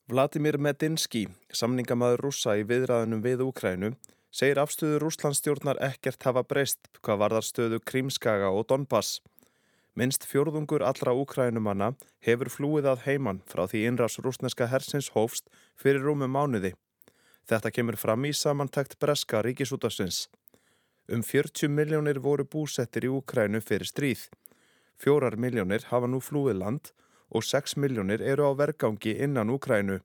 Vladimir 0.08 0.56
Medinsky, 0.56 1.26
samningamæður 1.52 2.22
rúsa 2.24 2.54
í 2.56 2.62
viðræðunum 2.64 3.20
við 3.26 3.42
Úkrænu, 3.44 3.90
segir 4.32 4.62
afstöðu 4.62 5.02
rúslandstjórnar 5.04 5.82
ekkert 5.84 6.24
hafa 6.24 6.46
breyst 6.48 6.88
hvað 7.04 7.18
varðar 7.26 7.44
stöðu 7.44 7.80
Krímskaga 7.84 8.48
og 8.56 8.70
Donbass. 8.70 9.18
Minst 10.00 10.24
fjórðungur 10.30 10.86
allra 10.88 11.12
Úkrænumanna 11.12 11.90
hefur 12.24 12.48
flúið 12.54 12.88
að 12.94 13.04
heiman 13.04 13.42
frá 13.52 13.66
því 13.68 13.82
innrás 13.90 14.16
rúsneska 14.24 14.70
hersins 14.72 15.10
hófst 15.12 15.52
fyrir 15.76 16.08
rúmu 16.08 16.32
mánuði. 16.32 16.72
Þetta 17.52 17.74
kemur 17.76 18.00
fram 18.00 18.24
í 18.24 18.32
samantækt 18.32 18.96
Breska 19.04 19.42
ríkisútasins. 19.44 20.30
Um 21.12 21.20
40 21.20 21.68
miljónir 21.68 22.22
voru 22.24 22.48
búsettir 22.48 23.10
í 23.10 23.12
Úkrænu 23.12 23.60
fyrir 23.60 23.92
stríð. 23.92 24.30
Fjórar 24.96 25.36
miljónir 25.36 25.84
hafa 25.92 26.08
nú 26.08 26.24
flúið 26.24 26.64
land 26.64 26.94
og 26.94 27.07
og 27.29 27.43
6 27.43 27.77
miljónir 27.77 28.22
eru 28.22 28.48
á 28.48 28.51
vergangi 28.57 29.17
innan 29.24 29.50
Úkrænu. 29.50 30.00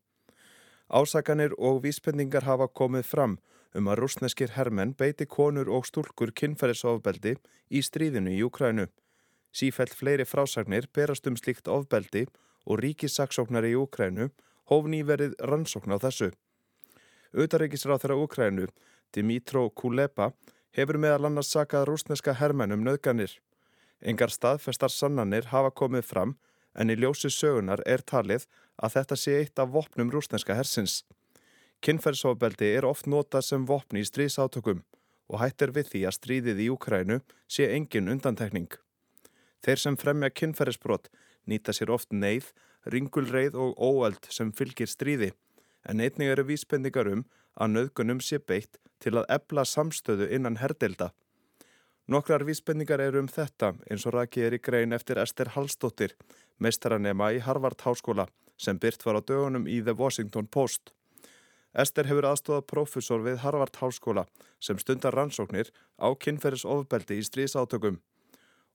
Ásakanir 0.91 1.53
og 1.59 1.83
víspenningar 1.85 2.45
hafa 2.45 2.69
komið 2.69 3.05
fram 3.05 3.39
um 3.75 3.89
að 3.89 4.03
rúsneskir 4.03 4.53
hermenn 4.57 4.95
beiti 4.99 5.27
konur 5.27 5.71
og 5.73 5.87
stúlkur 5.89 6.33
kynferðisofbeldi 6.37 7.37
í 7.71 7.81
stríðinu 7.81 8.35
í 8.37 8.43
Úkrænu. 8.45 8.89
Sífælt 9.53 9.95
fleiri 9.97 10.25
frásagnir 10.29 10.89
berast 10.93 11.27
um 11.27 11.37
slíkt 11.37 11.69
ofbeldi 11.69 12.27
og 12.67 12.81
ríkissaksóknar 12.85 13.65
í 13.69 13.75
Úkrænu 13.77 14.31
hóf 14.71 14.89
nýverið 14.89 15.37
rannsókn 15.41 15.97
á 15.97 15.99
þessu. 16.01 16.33
Utaríkisráð 17.33 18.05
þeirra 18.05 18.21
Úkrænu, 18.25 18.69
Dimitró 19.13 19.71
Kuleba, 19.71 20.33
hefur 20.77 20.99
meðal 21.01 21.29
annars 21.29 21.53
sakað 21.53 21.89
rúsneska 21.89 22.35
hermennum 22.37 22.85
nöðganir. 22.85 23.39
Engar 24.01 24.33
staðfestar 24.33 24.93
sannanir 24.93 25.49
hafa 25.53 25.71
komið 25.71 26.05
fram 26.09 26.37
en 26.75 26.93
í 26.93 26.97
ljósi 26.99 27.31
sögunar 27.31 27.83
er 27.87 28.05
talið 28.05 28.47
að 28.83 28.97
þetta 28.97 29.19
sé 29.19 29.37
eitt 29.41 29.59
af 29.63 29.73
vopnum 29.75 30.13
rúsneska 30.13 30.57
hersins. 30.57 31.03
Kinnferðsofbeldi 31.83 32.69
er 32.77 32.87
oft 32.87 33.09
notað 33.11 33.47
sem 33.49 33.67
vopni 33.67 34.03
í 34.03 34.09
stríðsátökum 34.09 34.83
og 35.33 35.41
hættir 35.41 35.73
við 35.75 35.91
því 35.93 36.03
að 36.07 36.17
stríðið 36.19 36.65
í 36.65 36.71
Ukrænu 36.75 37.21
sé 37.51 37.69
engin 37.75 38.11
undantekning. 38.13 38.71
Þeir 39.63 39.81
sem 39.83 39.97
fremja 39.99 40.31
kinnferðisbrott 40.31 41.09
nýta 41.47 41.75
sér 41.75 41.91
oft 41.95 42.13
neyð, 42.15 42.53
ringulreið 42.87 43.59
og 43.59 43.79
óöld 43.79 44.29
sem 44.31 44.53
fylgir 44.55 44.91
stríði 44.91 45.33
en 45.89 46.03
einnig 46.03 46.31
eru 46.31 46.47
vísbendingar 46.47 47.11
um 47.11 47.25
að 47.59 47.75
nöðgunum 47.77 48.23
sé 48.23 48.39
beitt 48.39 48.79
til 49.03 49.17
að 49.19 49.29
ebla 49.35 49.65
samstöðu 49.67 50.29
innan 50.35 50.61
herdelda. 50.63 51.11
Nokkrar 52.11 52.45
vísbendingar 52.47 53.03
eru 53.03 53.23
um 53.23 53.31
þetta 53.31 53.73
eins 53.91 54.07
og 54.07 54.17
rakið 54.17 54.47
er 54.47 54.57
í 54.57 54.63
grein 54.63 54.95
eftir 54.95 55.21
Ester 55.23 55.53
Hallstóttir 55.55 56.17
meistaranema 56.63 57.33
í 57.35 57.41
Harvard 57.43 57.83
Háskóla 57.83 58.29
sem 58.61 58.79
byrt 58.79 59.03
var 59.07 59.19
á 59.19 59.23
dögunum 59.23 59.67
í 59.67 59.81
The 59.83 59.95
Washington 59.99 60.47
Post. 60.47 60.93
Ester 61.73 62.07
hefur 62.07 62.29
aðstofað 62.29 62.69
profesor 62.69 63.23
við 63.25 63.41
Harvard 63.43 63.77
Háskóla 63.81 64.27
sem 64.63 64.79
stundar 64.79 65.17
rannsóknir 65.17 65.73
á 65.99 66.09
kynferðis 66.15 66.67
ofbeldi 66.69 67.19
í 67.19 67.27
stríðsátökum. 67.27 67.99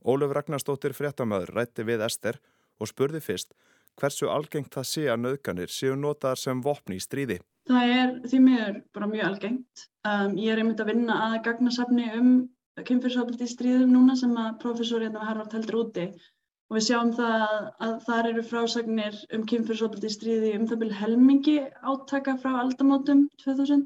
Ólef 0.06 0.34
Ragnarstóttir 0.34 0.96
fréttamaður 0.98 1.54
rætti 1.56 1.86
við 1.88 2.04
Ester 2.08 2.42
og 2.82 2.90
spurði 2.92 3.22
fyrst 3.24 3.54
hversu 3.98 4.30
algengt 4.30 4.74
það 4.74 4.90
sé 4.92 5.06
að 5.10 5.24
nöðganir 5.24 5.72
séu 5.74 5.96
notaðar 5.98 6.42
sem 6.42 6.60
vopni 6.62 7.00
í 7.00 7.04
stríði. 7.04 7.40
Það 7.68 7.94
er 7.94 8.12
því 8.30 8.42
miður 8.44 8.76
bara 8.96 9.10
mjög 9.12 9.26
algengt. 9.28 9.88
Um, 10.08 10.38
ég 10.40 10.54
er 10.54 10.62
einmitt 10.62 10.84
að 10.84 10.92
vinna 10.94 11.18
að 11.28 11.40
gagnasafni 11.48 12.06
um 12.16 12.30
kynferðisofbeldi 12.78 13.48
í 13.48 13.52
stríðum 13.52 13.94
núna 13.96 14.16
sem 14.20 14.34
að 14.38 14.60
profesor 14.62 15.04
hérna 15.04 15.26
Harvard 15.26 15.56
heldur 15.58 15.80
úti 15.82 16.06
og 16.12 16.37
við 16.76 16.84
sjáum 16.90 17.14
það 17.16 17.44
að 17.86 17.94
þar 18.08 18.30
eru 18.32 18.44
frásagnir 18.44 19.18
um 19.36 19.46
kynfyrirsofaldi 19.52 20.12
stríði 20.12 20.54
um 20.58 20.68
það 20.68 20.82
byrju 20.84 21.00
helmingi 21.02 21.58
átaka 21.92 22.36
frá 22.42 22.58
aldamótum 22.64 23.28
2000 23.44 23.86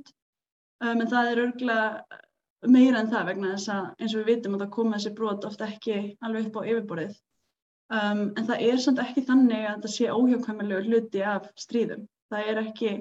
um, 0.82 0.96
en 0.96 1.10
það 1.12 1.32
er 1.32 1.44
örgulega 1.46 2.20
meira 2.70 3.02
en 3.02 3.12
það 3.12 3.28
vegna 3.32 3.52
þess 3.56 3.74
að 3.74 3.86
eins 4.02 4.16
og 4.16 4.22
við 4.22 4.32
vitum 4.32 4.56
að 4.58 4.64
það 4.64 4.74
koma 4.78 4.98
þessi 4.98 5.14
brot 5.18 5.46
ofta 5.50 5.68
ekki 5.68 6.00
alveg 6.26 6.50
upp 6.50 6.60
á 6.62 6.62
yfirborðið. 6.72 7.16
Um, 7.92 8.22
en 8.40 8.46
það 8.48 8.66
er 8.68 8.82
samt 8.82 9.02
ekki 9.04 9.26
þannig 9.28 9.66
að 9.68 9.86
það 9.86 9.96
sé 9.96 10.12
óhjákvæmilegu 10.16 10.84
hluti 10.88 11.24
af 11.28 11.48
stríðum. 11.60 12.06
Það 12.32 12.52
er 12.52 12.62
ekki 12.62 12.92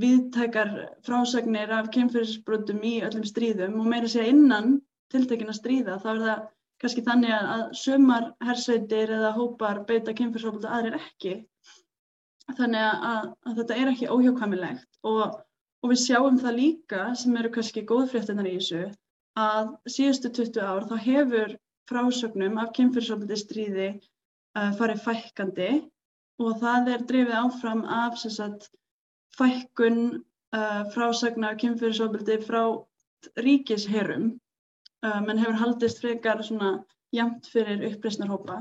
viðtækar 0.00 0.72
frásagnir 1.06 1.74
af 1.74 1.90
kynfyrirsbrotum 1.94 2.80
í 2.86 2.94
öllum 3.06 3.26
stríðum 3.28 3.76
og 3.82 3.90
meira 3.90 4.10
sé 4.10 4.26
innan 4.30 4.78
tiltekina 5.12 5.54
stríða 5.54 5.98
þá 6.02 6.08
er 6.14 6.24
það 6.24 6.48
kannski 6.80 7.04
þannig 7.04 7.34
að 7.36 7.62
sumar 7.76 8.30
hersveitir 8.46 9.12
eða 9.18 9.34
hópar 9.36 9.82
beita 9.88 10.14
kynfyrsofaldi 10.16 10.70
aðrir 10.70 10.96
ekki. 10.98 11.34
Þannig 12.50 12.86
að, 12.86 13.26
að 13.46 13.60
þetta 13.60 13.76
er 13.76 13.90
ekki 13.92 14.10
óhjákvæmilegt. 14.10 14.88
Og, 15.06 15.36
og 15.84 15.92
við 15.92 16.02
sjáum 16.04 16.40
það 16.40 16.58
líka 16.58 17.04
sem 17.20 17.36
eru 17.36 17.52
kannski 17.54 17.84
góðfréttinar 17.88 18.48
í 18.48 18.56
þessu 18.56 18.86
að 19.40 19.74
síðustu 19.88 20.32
20 20.40 20.64
ár 20.66 20.88
þá 20.90 20.96
hefur 21.04 21.54
frásögnum 21.90 22.58
af 22.62 22.72
kynfyrsofaldi 22.76 23.38
stríði 23.38 23.88
uh, 23.92 24.72
farið 24.80 25.04
fækkandi. 25.06 25.70
Og 26.40 26.56
það 26.62 26.94
er 26.94 27.08
drefið 27.08 27.38
áfram 27.42 27.82
af 27.84 28.16
sagt, 28.22 28.70
fækkun 29.36 30.00
uh, 30.56 30.82
frásögna 30.94 31.52
af 31.52 31.60
kynfyrsofaldi 31.60 32.40
frá 32.46 32.62
ríkisherum 33.36 34.32
um, 35.06 35.30
en 35.30 35.40
hefur 35.40 35.58
haldist 35.60 36.02
frekar 36.02 36.42
svona 36.46 36.72
jamt 37.16 37.48
fyrir 37.52 37.82
uppreysnarhópa. 37.90 38.60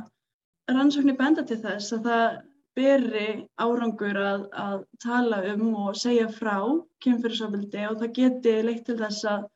Rannsóknir 0.69 1.17
benda 1.17 1.43
til 1.47 1.59
þess 1.63 1.93
að 1.97 2.07
það 2.09 2.39
beri 2.79 3.27
árangur 3.59 4.17
að, 4.21 4.43
að 4.53 4.83
tala 5.03 5.39
um 5.53 5.69
og 5.83 5.97
segja 5.99 6.27
frá 6.31 6.57
kynfyrirsofildi 7.03 7.85
og 7.89 7.97
það 8.01 8.13
geti 8.19 8.53
leitt 8.65 8.85
til 8.87 8.97
þess 8.99 9.25
að 9.27 9.47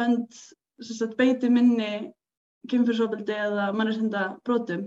lönd 0.00 0.38
sagt, 0.80 1.16
beiti 1.18 1.50
minni 1.52 1.90
kynfyrirsofildi 2.70 3.36
eða 3.48 3.68
mannarsinda 3.76 4.28
brotum. 4.46 4.86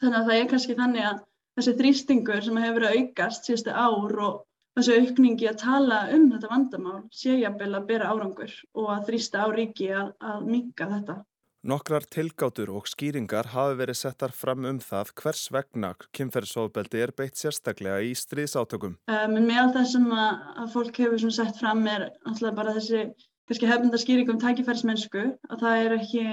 Þannig 0.00 0.18
að 0.18 0.30
það 0.30 0.38
er 0.38 0.48
kannski 0.52 0.78
þannig 0.78 1.08
að 1.10 1.20
þessi 1.58 1.76
þrýstingur 1.80 2.46
sem 2.46 2.62
hefur 2.62 2.78
verið 2.80 2.88
að 2.88 3.02
aukast 3.02 3.48
síðustu 3.48 3.74
ár 3.74 4.16
og 4.28 4.40
þessu 4.78 5.00
aukningi 5.00 5.50
að 5.50 5.60
tala 5.64 5.98
um 6.14 6.30
þetta 6.32 6.52
vandamál 6.52 7.00
sé 7.14 7.36
jafnvel 7.40 7.74
að 7.76 7.90
bera 7.90 8.12
árangur 8.12 8.54
og 8.72 8.88
að 8.94 9.10
þrýsta 9.10 9.44
á 9.44 9.48
ríki 9.52 9.90
að, 9.92 10.14
að 10.20 10.48
minga 10.48 10.88
þetta. 10.94 11.18
Nokkrar 11.62 12.02
tilgátur 12.10 12.72
og 12.74 12.88
skýringar 12.90 13.52
hafi 13.52 13.76
verið 13.78 14.00
settar 14.00 14.32
fram 14.34 14.64
um 14.66 14.80
það 14.82 15.12
hvers 15.20 15.44
vegna 15.54 15.92
kynferðsofbeldi 16.18 17.02
er 17.04 17.12
beitt 17.14 17.38
sérstaklega 17.38 18.00
í 18.02 18.16
stríðsátökum. 18.18 18.96
Um, 19.06 19.36
en 19.38 19.46
með 19.46 19.76
það 19.76 19.86
sem 19.92 20.08
að, 20.10 20.40
að 20.58 20.72
fólk 20.72 20.98
hefur 21.04 21.36
sett 21.36 21.60
fram 21.60 21.84
er 21.86 22.08
alltaf 22.26 22.56
bara 22.56 22.74
þessi 22.80 23.04
kannski 23.46 23.70
hefnda 23.70 24.00
skýring 24.00 24.32
um 24.32 24.40
tækifærsmennsku 24.42 25.22
að 25.52 25.62
það 25.62 25.84
er 25.84 25.94
ekki 26.00 26.24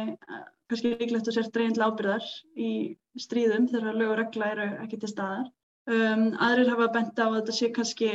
kannski 0.69 0.96
líklegt 0.96 1.29
að 1.29 1.38
sér 1.38 1.53
dreyndla 1.53 1.91
ábyrðar 1.91 2.25
í 2.58 2.72
stríðum 3.19 3.69
þegar 3.69 4.01
lög 4.01 4.15
og 4.15 4.19
regla 4.24 4.51
eru 4.55 4.67
ekki 4.84 5.00
til 5.01 5.13
staðar. 5.13 5.48
Um, 5.89 6.25
aðrir 6.38 6.69
hafa 6.69 6.91
bent 6.93 7.17
á 7.17 7.25
að 7.25 7.39
þetta 7.39 7.53
sé 7.58 7.67
kannski 7.74 8.10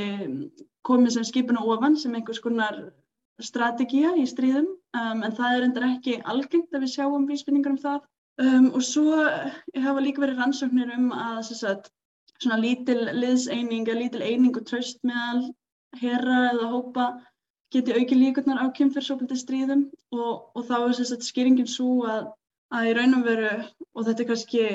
komið 0.86 1.16
sem 1.16 1.24
skipuna 1.26 1.64
ofan 1.66 1.96
sem 1.98 2.12
einhvers 2.14 2.38
konar 2.44 2.76
strategía 3.42 4.12
í 4.20 4.26
stríðum 4.30 4.68
um, 4.94 5.24
en 5.26 5.34
það 5.34 5.56
er 5.56 5.66
endur 5.66 5.86
ekki 5.88 6.20
algengt 6.22 6.76
að 6.76 6.84
við 6.84 6.92
sjáum 6.92 7.26
vísbynningar 7.26 7.74
um 7.74 7.80
það. 7.82 8.04
Um, 8.44 8.68
og 8.74 8.82
svo 8.86 9.18
hafa 9.18 10.04
líka 10.04 10.22
verið 10.22 10.38
rannsóknir 10.38 10.94
um 10.94 11.10
að 11.14 11.50
sagt, 11.50 11.90
svona 12.38 12.60
lítil 12.62 13.00
liðseining 13.10 13.88
eða 13.88 14.00
lítil 14.00 14.22
eining 14.22 14.54
og 14.54 14.66
tröst 14.70 15.02
meðal 15.06 15.44
herra 15.98 16.40
eða 16.52 16.70
hópa 16.72 17.10
geti 17.74 17.94
auki 17.94 18.18
líkurnar 18.18 18.62
á 18.62 18.66
kynfyrsókvöldi 18.74 19.38
stríðum 19.38 19.86
og, 20.14 20.50
og 20.54 20.62
þá 20.68 20.76
er 20.78 20.98
sagt, 21.00 21.26
skýringin 21.26 21.70
svo 21.70 22.04
að, 22.06 22.30
að 22.74 22.90
í 22.90 22.96
raun 22.98 23.18
og 23.18 23.26
veru, 23.26 23.54
og 23.94 24.06
þetta 24.06 24.22
er 24.22 24.30
kannski 24.30 24.66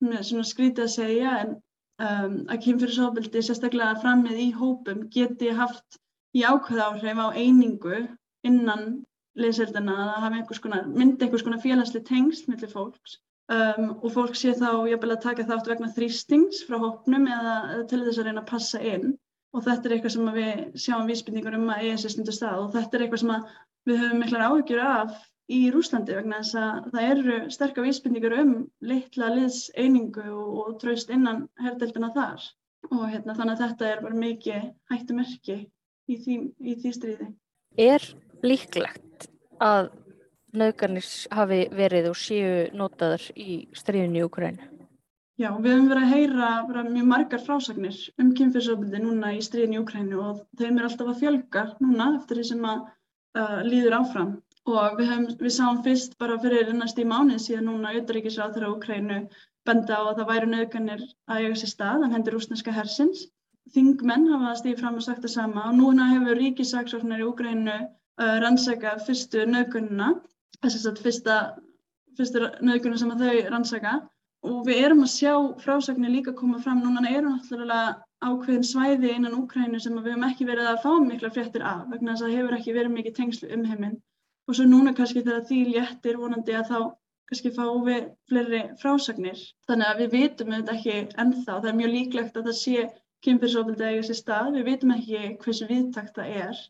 svona 0.00 0.46
skrítið 0.48 0.86
að 0.86 0.94
segja 0.94 1.40
en 1.42 1.58
um, 2.02 2.34
að 2.48 2.62
kynfyrirsofbildi 2.66 3.42
sérstaklega 3.44 3.98
framið 4.02 4.42
í 4.44 4.48
hópum 4.56 5.06
geti 5.14 5.52
haft 5.54 6.00
jákvæð 6.36 6.82
áhrif 6.84 7.22
á 7.22 7.28
einingu 7.34 8.02
innan 8.46 9.00
liðseldina 9.38 9.94
að 10.02 10.12
það 10.24 10.36
einhvers 10.40 10.60
konar, 10.62 10.90
myndi 10.90 11.24
einhvers 11.26 11.46
konar 11.46 11.62
félagsli 11.62 12.02
tengsl 12.06 12.50
millir 12.50 12.72
fólks. 12.72 13.18
Um, 13.48 13.94
og 14.04 14.10
fólk 14.12 14.34
sé 14.36 14.52
þá 14.52 14.84
jafnvel 14.90 15.14
að 15.14 15.22
taka 15.24 15.46
þátt 15.48 15.70
vegna 15.70 15.88
þrýstings 15.94 16.66
frá 16.68 16.76
hópnum 16.82 17.24
eða, 17.32 17.54
eða 17.72 17.86
til 17.88 18.02
þess 18.02 18.20
að 18.20 18.28
reyna 18.28 18.42
að 18.42 18.50
passa 18.50 18.80
inn. 18.84 19.14
Og 19.56 19.64
þetta 19.64 19.88
er 19.88 19.94
eitthvað 19.96 20.14
sem 20.14 20.28
við 20.34 20.58
sjáum 20.82 21.08
vísbendingur 21.08 21.56
um 21.56 21.70
að 21.72 21.86
eiga 21.86 22.00
sér 22.02 22.12
stundu 22.12 22.34
stað. 22.36 22.58
Og 22.66 22.74
þetta 22.74 22.98
er 22.98 23.04
eitthvað 23.06 23.22
sem 23.22 23.32
við 23.88 24.02
höfum 24.02 24.20
miklar 24.20 24.44
áhugjur 24.50 24.82
af 24.84 25.14
í 25.48 25.58
Rúslandi 25.72 26.16
vegna 26.16 26.42
þess 26.42 26.58
að 26.60 26.88
það 26.92 27.10
eru 27.12 27.36
sterkar 27.54 27.86
vísbendingur 27.86 28.36
um 28.42 28.54
litla 28.84 29.30
liðseiningu 29.32 30.26
og, 30.28 30.48
og 30.62 30.80
traust 30.82 31.12
innan 31.14 31.46
herrdeldina 31.62 32.10
þar 32.16 32.48
og 32.92 33.04
hérna, 33.10 33.34
þannig 33.34 33.54
að 33.54 33.62
þetta 33.64 33.88
er 33.88 34.02
bara 34.04 34.22
mikið 34.22 34.66
hættumerki 34.92 35.56
í 36.08 36.18
því, 36.24 36.36
í 36.60 36.74
því 36.82 36.92
stríði. 36.94 37.28
Er 37.78 38.04
líklegt 38.44 39.28
að 39.64 39.90
nauðgarnir 40.56 41.08
hafi 41.36 41.62
verið 41.76 42.10
og 42.12 42.18
séu 42.18 42.52
notaður 42.76 43.24
í 43.36 43.60
stríðinu 43.76 44.22
í 44.22 44.26
Ukrænu? 44.28 44.68
Já, 45.38 45.52
við 45.54 45.70
höfum 45.70 45.90
verið 45.92 46.04
að 46.04 46.12
heyra 46.16 46.84
mjög 46.88 47.08
margar 47.12 47.42
frásagnir 47.44 47.98
um 48.18 48.32
kynfyrsofbildi 48.34 49.02
núna 49.04 49.36
í 49.36 49.42
stríðin 49.44 49.76
í 49.76 49.80
Ukrænu 49.82 50.22
og 50.22 50.40
þeim 50.58 50.80
er 50.80 50.88
alltaf 50.88 51.12
að 51.12 51.20
fjölga 51.22 51.64
núna 51.78 52.08
eftir 52.18 52.40
því 52.40 52.46
sem 52.48 52.64
að 52.66 52.80
uh, 53.38 53.60
líður 53.66 54.00
áfram 54.00 54.32
og 54.66 54.98
við, 54.98 55.10
höfum, 55.10 55.26
við 55.40 55.54
sáum 55.54 55.82
fyrst 55.84 56.16
bara 56.20 56.38
fyrir 56.42 56.72
ennast 56.72 56.98
í 56.98 57.06
mánuð 57.08 57.40
síðan 57.44 57.68
núna 57.70 57.92
auðvaríkisráð 57.94 58.56
þeirra 58.56 58.72
Ukrænu 58.74 59.18
benda 59.68 60.00
á 60.00 60.02
að 60.02 60.18
það 60.20 60.30
væru 60.32 60.48
nöðganir 60.52 61.04
að 61.28 61.44
eiga 61.44 61.60
sér 61.60 61.72
stað 61.72 62.04
en 62.06 62.14
hendur 62.16 62.36
rúsneska 62.36 62.74
hersins. 62.74 63.26
Þingmenn 63.74 64.28
hafa 64.32 64.54
stíð 64.60 64.80
fram 64.80 64.96
og 64.96 65.04
sagt 65.04 65.24
það 65.24 65.34
sama 65.34 65.66
og 65.68 65.76
núna 65.76 66.08
hefur 66.14 66.40
ríkisaksóknar 66.40 67.22
í 67.22 67.28
Ukrænu 67.28 67.76
uh, 67.78 68.36
rannsaka 68.44 68.94
fyrstu 69.04 69.44
nöðgununa, 69.48 70.12
þess 70.62 70.88
að 70.88 71.02
fyrsta, 71.04 71.38
fyrstu 72.16 72.46
nöðgununa 72.64 73.02
sem 73.02 73.16
þau 73.22 73.42
rannsaka. 73.52 73.98
Og 74.48 74.60
við 74.68 74.84
erum 74.86 75.02
að 75.02 75.12
sjá 75.12 75.32
frásagnir 75.60 76.12
líka 76.14 76.32
koma 76.38 76.60
fram. 76.62 76.80
Núna 76.84 77.10
eru 77.10 77.32
náttúrulega 77.32 77.96
ákveðin 78.24 78.66
svæði 78.66 79.10
innan 79.14 79.34
Úkrænu 79.36 79.80
sem 79.82 79.96
við 79.98 80.12
hefum 80.12 80.28
ekki 80.28 80.46
verið 80.48 80.70
að 80.72 80.84
fá 80.84 80.92
mikla 81.02 81.30
fréttir 81.34 81.64
af 81.66 81.84
vegna 81.90 82.14
þess 82.14 82.24
að 82.24 82.30
það 82.30 82.38
hefur 82.38 82.56
ekki 82.56 82.76
verið 82.76 82.94
mikið 82.94 83.16
tengslu 83.18 83.50
um 83.54 83.66
heiminn 83.68 83.98
og 84.48 84.56
svo 84.56 84.66
núna 84.68 84.94
kannski 84.96 85.24
þegar 85.26 85.44
því 85.50 85.58
léttir 85.74 86.20
vonandi 86.20 86.56
að 86.56 86.72
þá 86.72 86.78
kannski 87.28 87.52
fá 87.58 87.66
við 87.88 88.08
fleiri 88.30 88.62
frásagnir 88.80 89.44
þannig 89.68 89.90
að 89.90 90.02
við 90.02 90.16
vitum 90.16 90.54
þetta 90.56 90.76
ekki 90.78 90.96
ennþá 91.24 91.58
það 91.58 91.70
er 91.70 91.78
mjög 91.82 91.94
líklegt 91.94 92.40
að 92.40 92.50
það 92.50 92.58
sé 92.62 92.88
kynfyrsofildi 93.26 93.88
eiga 93.90 94.06
sér 94.06 94.18
stað, 94.22 94.52
við 94.56 94.68
vitum 94.70 94.94
ekki 94.94 95.22
hversu 95.42 95.68
viðtakt 95.68 96.16
það 96.16 96.34
er 96.46 96.64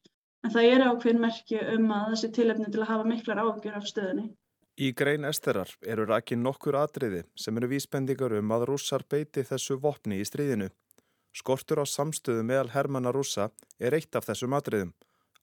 en 0.44 0.54
það 0.54 0.68
er 0.72 0.84
ákveðin 0.88 1.22
merki 1.22 1.62
um 1.76 1.88
að 1.94 2.18
sé 2.22 2.32
tilefni 2.34 2.70
til 2.72 2.82
að 2.82 2.92
hafa 2.92 3.08
miklar 3.12 3.42
ágjör 3.44 3.78
af 3.78 3.88
stöðunni 3.90 4.28
Í 4.78 4.92
grein 4.94 5.24
esterar 5.26 5.72
eru 5.82 6.04
rakin 6.06 6.44
nokkur 6.46 6.76
atriði 6.78 7.24
sem 7.34 7.56
eru 7.58 7.66
vísbendingar 7.72 8.36
um 8.38 8.52
að 8.54 8.68
rússar 8.68 9.02
beiti 9.10 9.42
þessu 9.42 9.74
vopni 9.82 10.20
í 10.22 10.26
stríðinu. 10.28 10.68
Skortur 11.34 11.82
á 11.82 11.86
samstöðu 11.86 12.44
meðal 12.46 12.70
Hermanna 12.70 13.10
rússa 13.10 13.48
er 13.82 13.96
eitt 13.98 14.14
af 14.14 14.28
þessum 14.28 14.54
atriðum. 14.54 14.92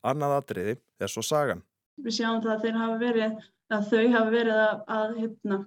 Annað 0.08 0.38
atriði 0.38 0.78
er 1.04 1.12
svo 1.12 1.20
sagan. 1.20 1.66
Við 2.04 2.16
sjáum 2.18 2.42
það 2.44 2.66
að, 2.70 2.96
verið, 3.02 3.36
að 3.76 3.86
þau 3.92 4.08
hafa 4.16 4.32
verið 4.34 4.58
að, 4.64 4.82
að 4.96 5.14
hérna, 5.20 5.60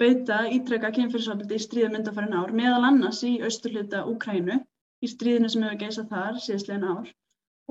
beita 0.00 0.38
ítrekka 0.56 0.90
kynfyrsafaldi 0.96 1.58
í 1.58 1.64
stríðum 1.64 1.98
undanfærin 2.00 2.38
ár, 2.38 2.54
meðal 2.60 2.86
annars 2.88 3.20
í 3.28 3.34
austurluta 3.44 4.00
Úkrænu, 4.10 4.56
í 5.04 5.10
stríðinu 5.12 5.50
sem 5.52 5.66
hefur 5.66 5.80
geisað 5.84 6.10
þar 6.14 6.40
síðastlegin 6.46 6.88
ár. 6.88 7.12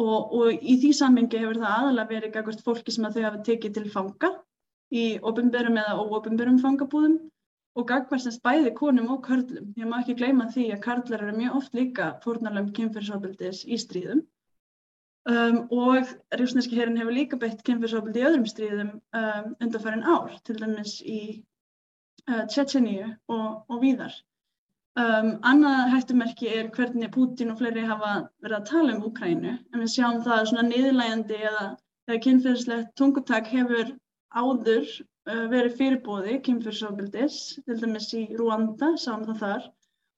Og, 0.04 0.34
og 0.38 0.64
í 0.66 0.78
því 0.82 0.92
sammingi 0.98 1.42
hefur 1.42 1.60
það 1.62 1.76
aðalega 1.80 2.12
verið 2.14 2.34
gagvart 2.38 2.64
fólki 2.66 2.94
sem 2.94 3.10
þau 3.16 3.22
hafa 3.26 3.44
tekið 3.50 3.76
til 3.78 3.86
fanga 3.94 4.32
í 4.94 5.04
ofinberum 5.32 5.78
eða 5.82 5.98
óofinberum 6.02 6.62
fangabúðum 6.62 7.18
og 7.78 7.88
gagvarsins 7.90 8.40
bæði 8.46 8.74
konum 8.78 9.12
og 9.14 9.24
körlum. 9.26 9.74
Ég 9.78 9.90
má 9.90 10.00
ekki 10.00 10.16
gleyma 10.22 10.50
því 10.54 10.68
að 10.76 10.84
karlar 10.86 11.26
eru 11.26 11.36
mjög 11.38 11.60
oft 11.60 11.78
líka 11.78 12.10
fórnarlöfum 12.26 12.74
kynfyrsofbildis 12.78 13.64
í 13.66 13.80
stríðum 13.82 14.22
um, 15.30 15.58
og 15.72 16.12
rjúsneski 16.36 16.78
herin 16.80 17.00
hefur 17.00 17.16
líka 17.16 17.40
beitt 17.40 17.64
kynfyrsofbildi 17.68 18.22
í 18.22 18.28
öðrum 18.28 18.46
stríðum 18.50 18.92
um, 19.20 19.56
undanfærin 19.64 20.06
ár, 20.06 20.36
til 20.48 20.60
dæmis 20.60 21.00
í 21.02 21.22
uh, 22.30 22.46
Tjetjeníu 22.52 23.10
og, 23.32 23.64
og 23.70 23.82
víðar. 23.84 24.16
Um, 24.94 25.40
annað 25.42 25.88
hættumerki 25.96 26.52
er 26.54 26.68
hvernig 26.76 27.10
Putin 27.16 27.50
og 27.50 27.58
fleiri 27.62 27.86
hafa 27.88 28.28
verið 28.46 28.60
að 28.60 28.68
tala 28.70 28.94
um 28.94 29.08
Úkrænu, 29.08 29.54
en 29.74 29.82
við 29.82 29.94
sjáum 29.96 30.20
það 30.26 30.36
að 30.36 30.50
svona 30.52 30.66
niðurlægandi 30.68 31.40
eða, 31.50 31.64
eða 32.10 32.20
kynfyrirslegt 32.28 32.92
tungutak 33.00 33.50
hefur 33.50 33.96
áður 34.38 34.84
uh, 34.86 35.48
verið 35.50 35.80
fyrirbóði 35.80 36.38
kynfyrsofbildis, 36.46 37.40
til 37.66 37.80
dæmis 37.80 38.12
í 38.20 38.28
Rúanda, 38.38 38.92
sáum 39.02 39.26
það 39.32 39.42
þar, 39.42 39.66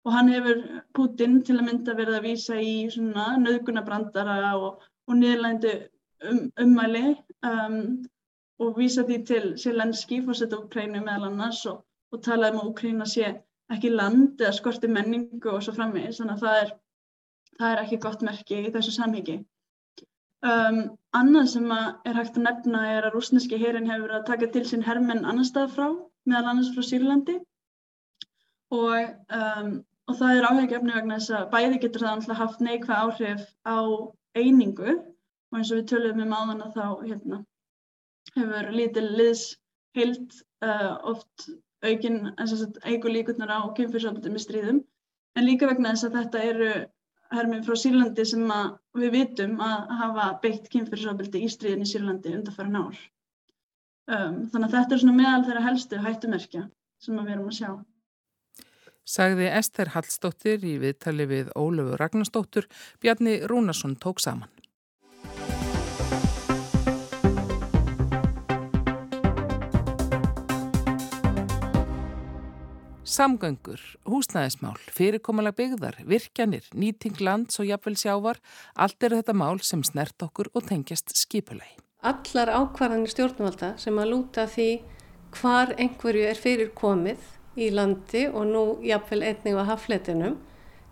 og 0.06 0.14
hann 0.14 0.34
hefur 0.34 0.60
Putin 0.98 1.40
til 1.46 1.56
að 1.60 1.70
mynda 1.70 1.96
verið 1.98 2.20
að 2.20 2.28
vísa 2.28 2.60
í 2.60 2.76
svona 2.94 3.30
nöðgunabrandara 3.42 4.52
og, 4.60 4.84
og 5.08 5.18
niðurlændu 5.20 5.74
um, 6.30 6.44
ummæli 6.62 7.06
um, 7.50 8.06
og 8.60 8.78
vísa 8.80 9.04
því 9.08 9.18
til 9.28 9.50
Selenski, 9.60 10.22
fórsetta 10.26 10.60
Ukrænu 10.62 11.02
meðal 11.04 11.30
annars 11.30 11.66
og, 11.70 11.84
og 12.12 12.24
talaði 12.24 12.56
um 12.56 12.62
að 12.64 12.70
Ukræna 12.72 13.08
sé 13.10 13.34
ekki 13.74 13.92
land 13.92 14.42
eða 14.42 14.54
skorti 14.56 14.88
menningu 14.92 15.52
og 15.52 15.64
svo 15.66 15.74
framvegis, 15.76 16.22
þannig 16.22 16.36
að 16.38 16.46
það 16.46 16.62
er, 16.62 16.72
það 17.60 17.72
er 17.72 17.84
ekki 17.84 18.02
gott 18.06 18.26
merki 18.26 18.62
í 18.62 18.72
þessu 18.74 18.94
samhengi. 18.96 19.40
Um, 20.46 20.80
annað 21.18 21.48
sem 21.56 21.72
er 21.74 22.18
hægt 22.20 22.38
að 22.38 22.46
nefna 22.46 22.84
er 22.94 23.08
að 23.08 23.16
rúsneski 23.16 23.58
herin 23.58 23.90
hefur 23.90 24.14
að 24.14 24.28
taka 24.28 24.50
til 24.54 24.62
sín 24.70 24.86
hermenn 24.86 25.26
annar 25.26 25.48
stað 25.48 25.74
frá, 25.74 25.88
meðal 26.30 26.52
annars 26.52 26.70
frá 26.76 26.86
Sýrlandi 26.86 27.40
og, 28.76 29.16
um, 29.40 29.72
og 30.06 30.20
það 30.20 30.36
er 30.36 30.48
áhengefni 30.52 30.94
vegna 30.94 31.18
þess 31.18 31.34
að 31.40 31.50
bæði 31.56 31.82
getur 31.86 32.06
það 32.06 32.14
alltaf 32.20 32.42
haft 32.44 32.62
neikvæð 32.68 33.02
áhrif 33.02 33.48
á 33.66 33.78
einingu 34.36 34.96
og 34.96 35.60
eins 35.60 35.72
og 35.72 35.80
við 35.80 35.92
töluðum 35.92 36.26
um 36.26 36.36
áðan 36.36 36.66
að 36.66 36.80
þá 36.80 36.88
hérna, 37.06 37.38
hefur 38.36 38.74
lítil 38.76 39.06
liðs 39.16 39.46
heilt 39.96 40.42
uh, 40.66 40.96
oft 41.14 41.48
aukin, 41.86 42.34
eigur 42.84 43.14
líkurnar 43.14 43.54
á 43.54 43.62
kynfyrsofaldum 43.78 44.38
í 44.38 44.44
stríðum 44.44 44.84
en 45.36 45.48
líka 45.48 45.70
vegna 45.70 45.94
þess 45.94 46.10
að 46.10 46.18
þetta 46.20 46.44
eru 46.52 46.70
herminn 47.36 47.66
frá 47.66 47.76
Sýrlandi 47.80 48.26
sem 48.28 48.46
við 49.00 49.12
vitum 49.16 49.60
að 49.64 49.92
hafa 50.02 50.30
beitt 50.44 50.70
kynfyrirsofbildi 50.74 51.44
í 51.46 51.52
stríðin 51.52 51.86
í 51.86 51.90
Sýrlandi 51.90 52.34
undarfæra 52.38 52.72
nár. 52.72 53.00
Um, 54.06 54.46
þannig 54.52 54.68
að 54.68 54.76
þetta 54.76 54.96
er 54.96 55.02
svona 55.02 55.18
meðal 55.18 55.46
þeirra 55.48 55.66
helstu 55.66 56.02
hættumerkja 56.02 56.66
sem 57.02 57.18
við 57.18 57.32
erum 57.34 57.50
að 57.50 57.58
sjá. 57.60 57.72
Sagði 59.06 59.46
Ester 59.54 59.92
Hallstóttir 59.94 60.64
í 60.66 60.80
viðtali 60.82 61.28
við 61.30 61.50
Ólöfu 61.54 61.94
Ragnarstóttur, 62.02 62.66
Bjarni 62.98 63.38
Rúnarsson 63.46 63.94
tók 64.02 64.18
saman. 64.18 64.50
Samgöngur, 73.06 73.80
húsnæðismál, 74.10 74.82
fyrirkomalag 74.90 75.54
byggðar, 75.56 76.02
virkjanir, 76.10 76.66
nýting 76.74 77.22
lands 77.22 77.62
og 77.62 77.70
jafnvel 77.70 77.94
sjávar, 78.02 78.42
allt 78.74 79.06
eru 79.06 79.22
þetta 79.22 79.38
mál 79.38 79.62
sem 79.62 79.86
snert 79.86 80.18
okkur 80.26 80.50
og 80.58 80.66
tengjast 80.66 81.14
skipulegi. 81.14 81.78
Allar 82.02 82.50
ákvarðanir 82.58 83.14
stjórnvalda 83.14 83.76
sem 83.80 84.02
að 84.02 84.12
lúta 84.12 84.50
því 84.50 84.70
hvar 85.38 85.78
einhverju 85.78 86.26
er 86.26 86.42
fyrir 86.42 86.74
komið 86.74 87.22
í 87.56 87.70
landi 87.74 88.26
og 88.28 88.50
nú 88.50 88.66
jafnvel 88.86 89.24
einnig 89.24 89.58
á 89.58 89.64
hafletinum 89.72 90.38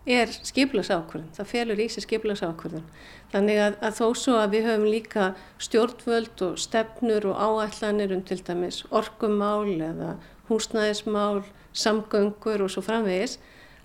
er 0.04 0.28
skipulagsákvörðun, 0.28 1.32
það 1.32 1.48
felur 1.48 1.80
í 1.80 1.88
sig 1.92 2.04
skipulagsákvörðun. 2.04 2.84
Þannig 3.32 3.60
að, 3.64 3.78
að 3.88 4.00
þó 4.00 4.08
svo 4.20 4.36
að 4.42 4.56
við 4.58 4.66
höfum 4.68 4.88
líka 4.92 5.28
stjórnvöld 5.64 6.44
og 6.44 6.58
stefnur 6.60 7.28
og 7.32 7.40
áætlanir 7.40 8.12
um 8.16 8.24
til 8.28 8.42
dæmis 8.44 8.82
orkumál 8.92 9.72
eða 9.80 10.18
húsnæðismál, 10.50 11.46
samgöngur 11.74 12.66
og 12.66 12.74
svo 12.74 12.84
framvegis 12.86 13.38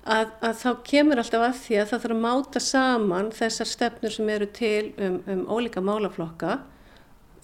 að, 0.09 0.33
að 0.43 0.57
þá 0.63 0.71
kemur 0.89 1.21
alltaf 1.23 1.45
að 1.47 1.61
því 1.63 1.79
að 1.79 1.91
það 1.91 2.03
þarf 2.03 2.17
að 2.17 2.25
máta 2.25 2.63
saman 2.65 3.31
þessar 3.35 3.71
stefnur 3.71 4.15
sem 4.15 4.33
eru 4.35 4.49
til 4.59 4.91
um, 4.97 5.21
um 5.29 5.45
ólíka 5.49 5.83
málaflokka 5.85 6.59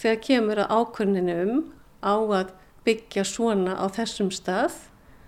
þegar 0.03 0.21
kemur 0.27 0.63
að 0.65 0.75
ákvörninu 0.81 1.39
um 1.45 1.63
á 2.05 2.15
að 2.41 2.53
byggja 2.85 3.25
svona 3.29 3.79
á 3.81 3.87
þessum 3.93 4.31
stað 4.35 4.77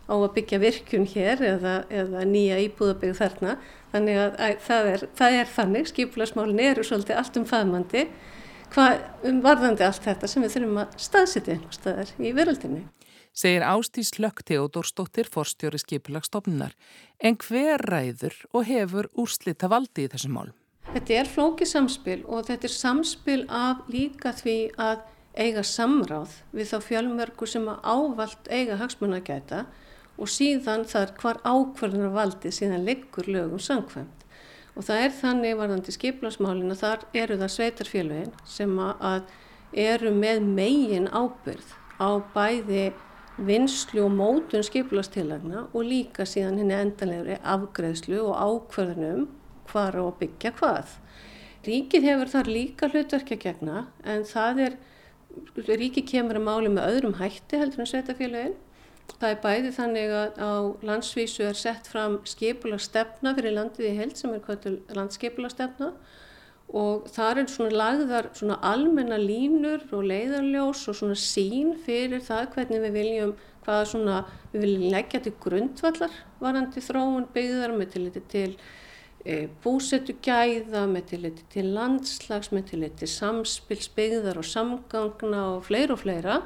á 0.06 0.14
að 0.14 0.32
byggja 0.38 0.62
virkun 0.62 1.06
hér 1.10 1.42
eða, 1.42 1.74
eða 1.90 2.24
nýja 2.28 2.58
íbúðabygg 2.64 3.16
þarna 3.18 3.56
þannig 3.92 4.20
að, 4.22 4.34
að 4.46 4.58
það, 4.66 4.90
er, 4.92 5.06
það 5.18 5.38
er 5.40 5.54
þannig 5.56 5.90
skipulasmálin 5.92 6.64
eru 6.66 6.84
svolítið 6.86 7.20
allt 7.20 7.40
um 7.40 7.46
faðmandi 7.48 8.04
hvað 8.74 9.30
um 9.30 9.40
varðandi 9.44 9.86
allt 9.86 10.04
þetta 10.04 10.30
sem 10.30 10.44
við 10.44 10.56
þurfum 10.56 10.82
að 10.82 11.00
staðsitja 11.06 11.56
einhver 11.56 11.80
staðar 11.80 12.14
í 12.18 12.34
veröldinni 12.36 12.84
segir 13.36 13.64
Ástís 13.68 14.14
Lökk 14.16 14.40
Teodórsdóttir 14.48 15.28
forstjóri 15.28 15.78
skipilagstofnunar. 15.82 16.72
En 17.20 17.36
hver 17.36 17.82
ræður 17.84 18.36
og 18.56 18.64
hefur 18.64 19.10
úrslita 19.12 19.68
valdi 19.68 20.06
í 20.06 20.12
þessum 20.12 20.38
málum? 20.38 20.56
Þetta 20.94 21.18
er 21.20 21.28
flókið 21.28 21.68
samspil 21.68 22.20
og 22.24 22.46
þetta 22.48 22.68
er 22.68 22.72
samspil 22.72 23.42
af 23.52 23.82
líka 23.92 24.32
því 24.38 24.56
að 24.80 25.02
eiga 25.36 25.64
samráð 25.66 26.38
við 26.56 26.70
þá 26.70 26.76
fjölmörgu 26.86 27.48
sem 27.50 27.66
að 27.68 27.82
ávalt 27.84 28.48
eiga 28.48 28.78
hagsmunagæta 28.80 29.66
og 30.16 30.30
síðan 30.32 30.84
þar 30.88 31.14
hvar 31.20 31.40
ákvarðunar 31.44 32.14
valdi 32.14 32.52
síðan 32.54 32.86
liggur 32.86 33.28
lögum 33.28 33.60
samkvæmt. 33.62 34.24
Og 34.76 34.84
það 34.84 35.02
er 35.06 35.16
þannig 35.20 35.56
varðandi 35.56 35.94
skiplasmálin 35.94 36.74
að 36.74 36.82
þar 36.82 37.04
eru 37.22 37.38
það 37.40 37.52
sveitarfélagin 37.54 38.32
sem 38.48 38.78
að 38.80 39.30
eru 39.76 40.12
með 40.12 40.44
megin 40.56 41.08
ábyrð 41.12 41.72
á 42.00 42.10
bæði 42.34 42.90
vinslu 43.36 44.04
og 44.06 44.12
mótun 44.16 44.64
skiplastilagna 44.64 45.66
og 45.72 45.88
líka 45.88 46.24
síðan 46.28 46.60
henni 46.60 46.76
endanlegri 46.76 47.36
afgreðslu 47.44 48.20
og 48.24 48.36
ákverðunum 48.36 49.26
hvar 49.68 49.98
og 50.00 50.16
byggja 50.20 50.52
hvað. 50.56 50.92
Ríkið 51.66 52.06
hefur 52.06 52.30
þar 52.32 52.52
líka 52.52 52.88
hlutverkja 52.92 53.40
gegna 53.42 53.86
en 54.06 54.24
það 54.28 54.62
er, 54.68 54.76
ríkið 55.66 56.06
kemur 56.12 56.38
að 56.38 56.46
máli 56.46 56.72
með 56.72 56.92
öðrum 56.92 57.18
hætti 57.20 57.60
heldur 57.60 57.84
en 57.84 57.90
sveitarfélagin 57.90 58.56
Það 59.16 59.30
er 59.30 59.40
bæði 59.42 59.72
þannig 59.72 60.12
að 60.12 60.38
á 60.42 60.52
landsvísu 60.90 61.46
er 61.46 61.56
sett 61.56 61.88
fram 61.88 62.18
skipulastefna 62.28 63.32
fyrir 63.36 63.54
landið 63.56 63.88
í 63.88 63.96
held 63.96 64.16
sem 64.18 64.34
er 64.34 64.42
hvað 64.44 64.66
landskipulastefna 64.98 65.92
og 66.74 67.06
það 67.14 67.40
er 67.40 67.50
svona 67.50 67.78
lagðar 67.80 68.28
svona 68.34 68.56
almenna 68.66 69.18
línur 69.20 69.84
og 69.94 70.08
leiðarljós 70.10 70.82
og 70.90 70.98
svona 70.98 71.18
sín 71.18 71.76
fyrir 71.84 72.24
það 72.26 72.48
hvernig 72.56 72.82
við 72.82 72.96
viljum, 72.98 73.36
hvaða 73.64 73.84
svona 73.92 74.16
við 74.52 74.64
viljum 74.64 74.90
leggja 74.96 75.22
til 75.22 75.34
grundvallar 75.42 76.18
varandi 76.42 76.82
þróun 76.82 77.28
byggðar 77.34 77.76
með 77.78 78.20
til 78.32 78.50
e, 79.24 79.46
búsetu 79.62 80.16
gæða, 80.22 80.86
með 80.90 81.08
tilliti 81.12 81.46
til 81.54 81.70
landslags, 81.74 82.50
með 82.50 82.72
tilliti 82.72 83.04
til 83.04 83.12
samspils 83.14 83.88
byggðar 83.94 84.42
og 84.42 84.46
samgangna 84.46 85.42
og 85.54 85.64
fleira 85.70 85.94
og 85.94 86.02
fleira 86.02 86.40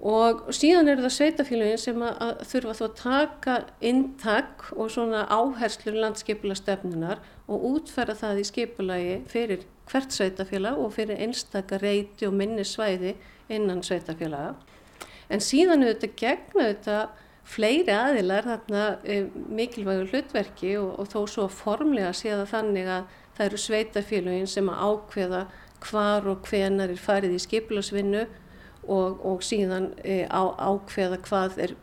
og 0.00 0.46
síðan 0.56 0.88
eru 0.88 1.04
það 1.04 1.12
sveitafélagin 1.16 1.80
sem 1.80 2.02
að, 2.04 2.14
að 2.24 2.44
þurfa 2.48 2.76
þá 2.78 2.84
að 2.86 2.94
taka 3.00 3.56
intak 3.84 4.64
og 4.72 4.92
svona 4.94 5.26
áherslur 5.28 5.98
landskipula 6.00 6.56
stefnunar 6.56 7.20
og 7.50 7.66
útferða 7.74 8.16
það 8.22 8.40
í 8.40 8.46
skipulagi 8.48 9.16
fyrir 9.28 9.66
hvert 9.90 10.14
sveitafélag 10.16 10.80
og 10.80 10.94
fyrir 10.96 11.20
einstakar 11.20 11.84
reyti 11.84 12.28
og 12.28 12.36
minni 12.38 12.64
svæði 12.64 13.16
innan 13.52 13.82
sveitafélaga. 13.84 14.54
En 15.28 15.42
síðan 15.44 15.84
auðvitað 15.84 16.16
gegna 16.22 16.68
auðvitað 16.70 17.26
fleiri 17.50 17.92
aðilar 17.92 18.46
þarna 18.46 18.84
e, 19.04 19.22
mikilvægur 19.52 20.12
hlutverki 20.14 20.76
og, 20.80 20.94
og 21.02 21.10
þó 21.12 21.20
svo 21.28 21.48
formlega 21.52 22.12
séða 22.16 22.46
þannig 22.48 22.88
að 22.88 23.16
það 23.36 23.46
eru 23.46 23.60
sveitafélagin 23.64 24.50
sem 24.50 24.70
að 24.70 24.84
ákveða 24.86 25.42
hvar 25.80 26.28
og 26.28 26.46
hvenar 26.48 26.92
er 26.92 27.00
farið 27.00 27.36
í 27.36 27.42
skipulasvinnu 27.42 28.24
og, 28.88 29.20
og 29.26 29.44
síðan 29.44 29.90
e, 30.04 30.24
á, 30.26 30.42
ákveða 30.56 31.20
hvað 31.26 31.58
er 31.66 31.76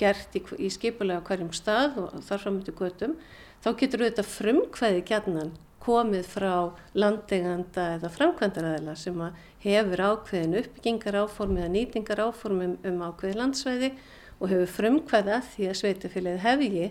gert 0.00 0.34
í, 0.34 0.42
í 0.58 0.70
skipulega 0.72 1.22
hverjum 1.26 1.52
stað 1.54 1.98
og 2.02 2.14
þar 2.26 2.44
framöndu 2.44 2.74
göttum, 2.76 3.16
þá 3.62 3.70
getur 3.80 4.06
þetta 4.08 4.26
frumkvæði 4.26 5.04
gætnan 5.08 5.52
komið 5.80 6.26
frá 6.28 6.54
landeganda 6.98 7.86
eða 7.96 8.10
framkvæmdaræðila 8.12 8.96
sem 9.00 9.22
hefur 9.64 10.04
ákveðin 10.10 10.58
uppbyggingar 10.60 11.20
áform 11.22 11.56
eða 11.56 11.72
nýtingar 11.76 12.24
áform 12.26 12.64
um, 12.66 12.78
um 12.84 13.04
ákveði 13.08 13.40
landsvæði 13.40 13.92
og 14.40 14.52
hefur 14.52 14.74
frumkvæði 14.76 15.36
að 15.38 15.52
því 15.54 15.70
að 15.70 15.78
sveitafélagið 15.80 16.44
hefði 16.44 16.90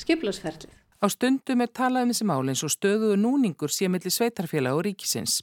skiplasferlið. 0.00 0.79
Á 1.00 1.08
stundum 1.08 1.62
er 1.64 1.70
talað 1.72 2.02
um 2.04 2.10
þessi 2.12 2.24
mál 2.28 2.50
eins 2.52 2.60
og 2.66 2.72
stöðuðu 2.74 3.14
núningur 3.16 3.72
sé 3.72 3.86
millir 3.88 4.12
sveitarfélag 4.12 4.76
og 4.76 4.82
ríkisins. 4.84 5.38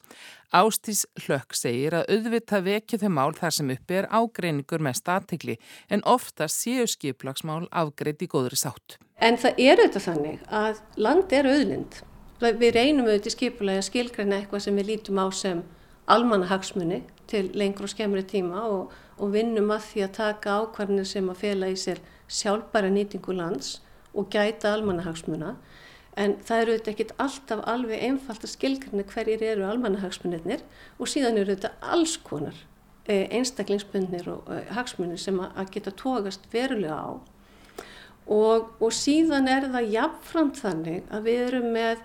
Ástís 0.54 1.00
Hlökk 1.24 1.58
segir 1.58 1.96
að 1.98 2.12
auðvitað 2.14 2.68
vekja 2.68 3.00
þau 3.02 3.10
mál 3.16 3.34
þar 3.34 3.56
sem 3.56 3.72
uppi 3.74 3.98
er 3.98 4.08
ágreiningur 4.14 4.84
mest 4.86 5.10
aðtegli 5.10 5.56
en 5.90 6.04
oftast 6.06 6.62
séu 6.62 6.86
skiplagsmál 6.86 7.66
afgreitt 7.72 8.22
í 8.22 8.28
góðri 8.30 8.60
sátt. 8.62 9.00
En 9.18 9.40
það 9.42 9.64
er 9.64 9.82
auðvitað 9.82 10.06
þannig 10.06 10.46
að 10.60 10.84
land 11.08 11.36
er 11.40 11.50
auðlind. 11.56 12.00
Við 12.46 12.78
reynum 12.78 13.10
auðvitað 13.10 13.32
í 13.32 13.36
skipulagi 13.40 13.82
að 13.82 13.90
skilgræna 13.90 14.40
eitthvað 14.44 14.66
sem 14.68 14.78
við 14.78 14.90
lítum 14.92 15.24
á 15.26 15.28
sem 15.34 15.66
almannahagsmunni 16.06 17.02
til 17.26 17.48
lengur 17.58 17.90
og 17.90 17.96
skemmri 17.96 18.22
tíma 18.30 18.62
og, 18.70 18.94
og 19.18 19.34
vinnum 19.34 19.74
að 19.74 19.90
því 19.90 20.06
að 20.06 20.16
taka 20.22 20.62
ákvarnir 20.62 21.10
sem 21.10 21.34
að 21.34 21.42
fela 21.42 21.74
í 21.74 21.82
sér 21.82 22.06
sjálfbæra 22.30 22.94
nýtingu 22.94 23.34
lands 23.34 23.80
og 24.18 24.32
gæta 24.34 24.74
almannahagsmuna. 24.74 25.56
En 26.18 26.34
það 26.42 26.62
eru 26.62 26.74
auðvitað 26.74 26.94
ekkit 26.94 27.14
alltaf 27.22 27.62
alveg 27.70 28.04
einfalt 28.08 28.46
að 28.46 28.54
skilgrana 28.56 29.06
hverjir 29.12 29.44
eru 29.52 29.68
almannahagsmunirnir 29.70 30.64
og 30.98 31.12
síðan 31.12 31.38
eru 31.38 31.54
auðvitað 31.54 31.90
alls 31.94 32.18
konar 32.26 32.58
eh, 33.06 33.28
einstaklingsbundnir 33.38 34.30
og 34.34 34.50
eh, 34.54 34.66
hagsmunir 34.74 35.22
sem 35.22 35.38
að 35.46 35.74
geta 35.76 35.94
tókast 35.94 36.50
verulega 36.54 36.98
á. 36.98 37.10
Og, 38.28 38.74
og 38.84 38.92
síðan 38.92 39.48
er 39.48 39.70
það 39.72 39.94
jafnframt 39.94 40.58
þannig 40.60 41.06
að 41.14 41.30
við 41.30 41.44
erum 41.46 41.70
með 41.78 42.02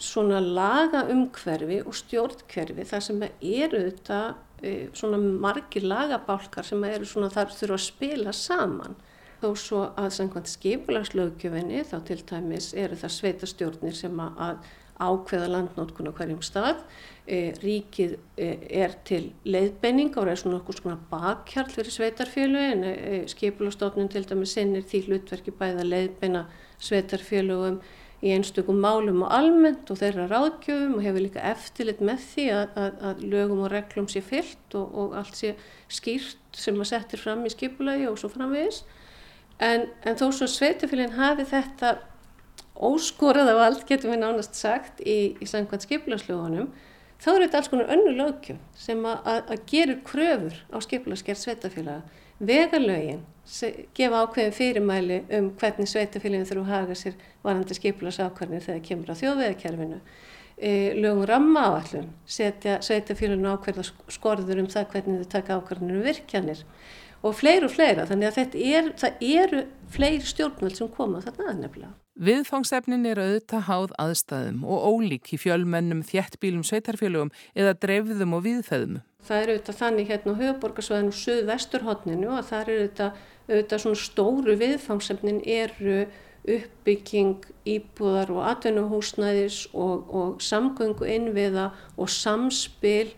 svona 0.00 0.40
laga 0.40 1.04
umhverfi 1.12 1.82
og 1.84 1.94
stjórnkverfi 1.96 2.86
þar 2.88 3.04
sem 3.04 3.20
eru 3.28 3.82
þetta 3.84 4.20
eh, 4.64 4.88
svona 4.96 5.20
margir 5.20 5.84
lagabálkar 5.84 6.66
sem 6.66 6.84
eru 6.88 7.08
svona 7.08 7.28
þar 7.32 7.52
þurfa 7.52 7.76
að 7.76 7.84
spila 7.84 8.34
saman 8.36 8.96
þó 9.40 9.48
svo 9.58 9.80
að 9.98 10.10
samkvæmt 10.18 10.52
skipulagslögjöfinni 10.52 11.82
þá 11.88 11.96
til 12.08 12.20
tæmis 12.28 12.72
eru 12.76 12.98
það 13.00 13.16
sveitastjórnir 13.16 13.96
sem 13.96 14.20
að 14.20 14.60
ákveða 15.00 15.48
landnótkun 15.48 16.10
á 16.10 16.16
hverjum 16.16 16.42
stað. 16.44 16.82
E, 17.24 17.54
ríkið 17.62 18.16
e, 18.36 18.50
er 18.82 18.96
til 19.06 19.30
leiðbenning 19.48 20.12
og 20.18 20.28
er 20.28 20.40
svona 20.40 20.58
okkur 20.60 20.80
svona 20.80 20.98
bakkjarl 21.12 21.72
fyrir 21.72 21.94
sveitarfélögin. 21.94 22.84
E, 22.84 23.22
skipulagstofnun 23.30 24.10
til 24.12 24.26
dæmis 24.28 24.52
sinnir 24.56 24.84
því 24.84 25.02
hlutverki 25.06 25.54
bæða 25.56 25.86
leiðbenna 25.86 26.44
sveitarfélögum 26.82 27.80
í 28.20 28.34
einstökum 28.34 28.76
málum 28.82 29.22
og 29.24 29.32
almennt 29.32 29.88
og 29.92 29.96
þeirra 30.02 30.26
ráðgjöfum 30.28 30.98
og 30.98 31.04
hefur 31.06 31.24
líka 31.24 31.44
eftirlit 31.54 32.02
með 32.04 32.24
því 32.34 32.46
að, 32.52 32.74
að, 32.82 32.98
að 33.08 33.22
lögum 33.32 33.62
og 33.64 33.70
reglum 33.72 34.08
sé 34.12 34.20
fyllt 34.24 34.76
og, 34.76 34.90
og 34.92 35.14
allt 35.16 35.38
sé 35.38 35.54
skýrt 35.88 36.60
sem 36.60 36.76
að 36.76 36.90
settir 36.92 37.22
fram 37.22 37.46
í 37.48 37.52
skipulagi 37.54 38.10
og 38.10 38.20
svo 38.20 38.28
framvegis. 38.34 38.82
En, 39.60 39.88
en 40.08 40.16
þó 40.16 40.30
svo 40.32 40.48
sveitufélagin 40.48 41.18
hafi 41.18 41.44
þetta 41.48 41.98
óskorað 42.80 43.50
af 43.52 43.64
allt, 43.66 43.82
getum 43.88 44.14
við 44.14 44.22
nánast 44.22 44.56
sagt, 44.56 45.02
í, 45.04 45.34
í 45.36 45.48
sangkvæmt 45.48 45.84
skiplaslögunum, 45.84 46.70
þá 47.20 47.28
eru 47.34 47.44
þetta 47.44 47.60
alls 47.60 47.68
konar 47.72 47.92
önnu 47.92 48.14
lögjum 48.16 48.60
sem 48.80 49.04
að, 49.04 49.52
gerur 49.68 50.00
kröfur 50.06 50.56
á 50.72 50.76
skiplaskjert 50.80 51.42
sveitafélaga. 51.42 52.00
Vegalögin 52.40 53.20
gefa 53.96 54.22
ákveðin 54.24 54.56
fyrirmæli 54.56 55.18
um 55.36 55.50
hvernig 55.60 55.90
sveitafélagin 55.90 56.48
þurfu 56.48 56.64
að 56.64 56.72
haga 56.72 56.96
sér 56.96 57.18
varandi 57.44 57.76
skiplasákvarnir 57.76 58.64
þegar 58.64 58.84
kemur 58.86 59.12
á 59.12 59.20
þjóðvegakerfinu. 59.20 60.00
Lögum 60.60 61.24
ramma 61.24 61.62
áallun 61.70 62.10
setja 62.28 62.80
sveitafélagin 62.84 63.48
ákveða 63.48 63.86
skorður 64.12 64.60
um 64.60 64.66
það 64.68 64.90
hvernig 64.92 65.22
þau 65.22 65.30
taka 65.32 65.56
ákvarðinu 65.56 65.96
um 65.96 66.04
virkjanir 66.04 66.60
og 67.24 67.36
fleir 67.36 67.64
og 67.64 67.72
fleira 67.72 68.04
þannig 68.08 68.28
að 68.28 68.56
er, 68.60 68.92
það 69.00 69.24
eru 69.24 69.64
fleiri 69.92 70.28
stjórnvöld 70.28 70.76
sem 70.76 70.92
koma 70.92 71.20
þarna 71.24 71.50
aðnefnilega. 71.52 71.92
Viðfangsefnin 72.20 73.06
er 73.08 73.20
auðvitað 73.22 73.66
háð 73.68 73.92
aðstæðum 74.02 74.64
og 74.68 74.82
ólík 74.90 75.30
í 75.32 75.38
fjölmennum, 75.40 76.02
þjættbílum, 76.04 76.64
sveitarfélögum 76.68 77.30
eða 77.56 77.76
dreifðum 77.80 78.34
og 78.36 78.42
viðfæðum. 78.44 78.98
Það 79.24 79.44
eru 79.44 79.54
auðvitað 79.54 79.78
þannig 79.78 80.10
hérna 80.10 80.34
á 80.36 80.40
höfuborgarsvæðinu 80.40 81.14
og 81.14 81.20
söð-vesturhóttninu 81.20 82.34
að 82.36 82.50
það 82.50 82.60
eru 82.60 82.76
auðvitað, 82.76 83.22
auðvitað 83.48 83.82
svona 83.84 84.02
stóru 84.02 84.58
viðfangsefnin 84.60 85.40
eru 85.48 85.96
uppbygging 86.56 87.46
íbúðar 87.68 88.32
og 88.34 88.44
atvinnuhúsnæðis 88.50 89.62
og, 89.74 90.10
og 90.10 90.42
samgöngu 90.44 91.08
innviða 91.08 91.70
og 91.96 92.10
samspil 92.12 93.12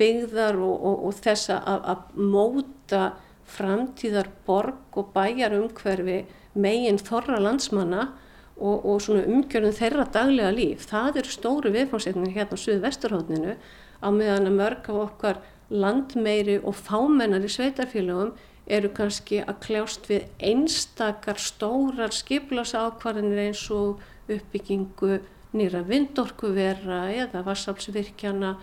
byggðar 0.00 0.58
og, 0.60 0.76
og, 0.76 1.04
og 1.08 1.18
þess 1.20 1.52
að 1.56 2.04
móta 2.16 3.04
framtíðar 3.50 4.30
borg 4.46 4.98
og 4.98 5.12
bæjar 5.14 5.56
umhverfi 5.58 6.22
megin 6.54 7.00
þorra 7.02 7.40
landsmanna 7.42 8.08
og, 8.60 9.00
svona 9.00 9.24
umgjörðum 9.24 9.76
þeirra 9.76 10.06
daglega 10.12 10.50
líf. 10.52 10.84
Það 10.90 11.22
eru 11.22 11.32
stóru 11.32 11.72
viðfánsefningi 11.74 12.36
hérna 12.36 12.58
á 12.58 12.62
Suðvesturhóttninu 12.64 13.54
á 13.56 14.08
meðan 14.12 14.50
að 14.50 14.58
mörg 14.58 14.90
af 14.92 15.00
okkar 15.06 15.40
landmeiri 15.70 16.58
og 16.60 16.76
fámennar 16.76 17.46
í 17.46 17.50
sveitarfélögum 17.52 18.34
eru 18.70 18.90
kannski 18.94 19.42
að 19.42 19.60
kljást 19.66 20.08
við 20.10 20.26
einstakar 20.50 21.40
stórar 21.42 22.14
skiplasákvarðinir 22.14 23.44
eins 23.48 23.64
og 23.74 24.02
uppbyggingu 24.30 25.20
nýra 25.56 25.82
vindorkuvera 25.86 27.08
eða 27.10 27.42
vassálsvirkjana 27.46 28.54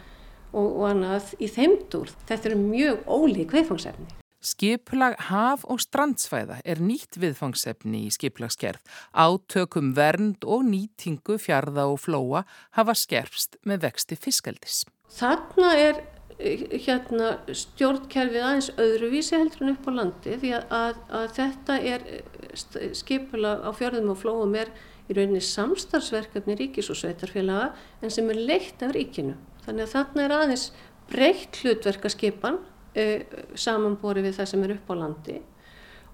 og, 0.54 0.67
og 0.67 0.86
annað 0.91 1.34
í 1.43 1.50
þeimdur. 1.52 2.13
Þetta 2.30 2.52
eru 2.52 2.62
mjög 2.62 3.04
ólík 3.12 3.56
viðfangsefni. 3.56 4.08
Skiplag 4.48 5.17
haf- 5.28 5.65
og 5.65 5.82
strandsvæða 5.82 6.60
er 6.63 6.80
nýtt 6.80 7.17
viðfangsefni 7.20 8.06
í 8.06 8.12
skiplagskerð. 8.13 8.80
Átökum 9.12 9.96
vernd 9.98 10.46
og 10.46 10.63
nýtingu 10.70 11.39
fjarða 11.41 11.88
og 11.91 12.00
flóa 12.06 12.46
hafa 12.78 12.96
skerfst 12.96 13.58
með 13.65 13.89
vexti 13.89 14.15
fiskaldis. 14.15 14.86
Þarna 15.17 15.74
er 15.76 16.04
hérna, 16.38 17.32
stjórnkerfið 17.50 18.43
aðeins 18.45 18.69
öðruvísi 18.78 19.38
heldur 19.38 19.65
en 19.65 19.73
upp 19.73 19.88
á 19.89 19.91
landi 19.95 20.36
því 20.38 20.52
að, 20.54 20.67
að, 20.78 21.00
að 21.19 21.26
þetta 21.38 21.78
er 21.93 22.06
eh, 22.13 22.91
skipulag 22.97 23.65
á 23.65 23.69
fjörðum 23.73 24.13
og 24.13 24.21
flóum 24.21 24.54
er, 24.60 24.69
í 25.08 25.15
rauninni 25.17 25.41
samstarfsverkefni 25.41 26.58
ríkis 26.60 26.91
og 26.93 27.00
sveitarfélaga 27.00 27.71
en 28.04 28.13
sem 28.13 28.30
er 28.30 28.41
leitt 28.50 28.84
af 28.86 28.93
ríkinu. 28.93 29.38
Þannig 29.65 29.88
að 29.88 29.93
þarna 29.95 30.26
er 30.26 30.36
aðeins 30.38 30.65
breytt 31.08 31.62
hlutverkaskipan 31.63 32.60
uh, 32.62 33.38
samanbori 33.56 34.26
við 34.28 34.41
það 34.41 34.52
sem 34.52 34.65
er 34.67 34.76
upp 34.76 34.91
á 34.91 34.95
landi 35.00 35.38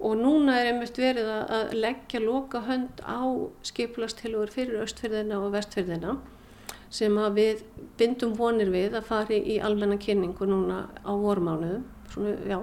og 0.03 0.17
núna 0.19 0.57
er 0.59 0.71
einmitt 0.71 0.97
verið 0.99 1.29
að 1.31 1.73
leggja 1.77 2.19
loka 2.23 2.63
hönd 2.67 3.01
á 3.07 3.23
skiplastilugur 3.65 4.51
fyrir 4.51 4.81
östfyrðina 4.83 5.39
og 5.39 5.53
vestfyrðina 5.53 6.17
sem 6.93 7.17
að 7.17 7.39
við 7.39 7.63
bindum 7.97 8.35
vonir 8.37 8.69
við 8.73 8.97
að 8.99 9.09
fari 9.09 9.39
í 9.55 9.57
almenna 9.63 9.97
kynningu 10.01 10.47
núna 10.49 10.85
á 11.01 11.11
vormánuðum, 11.11 11.87
svona, 12.13 12.35
já, 12.49 12.59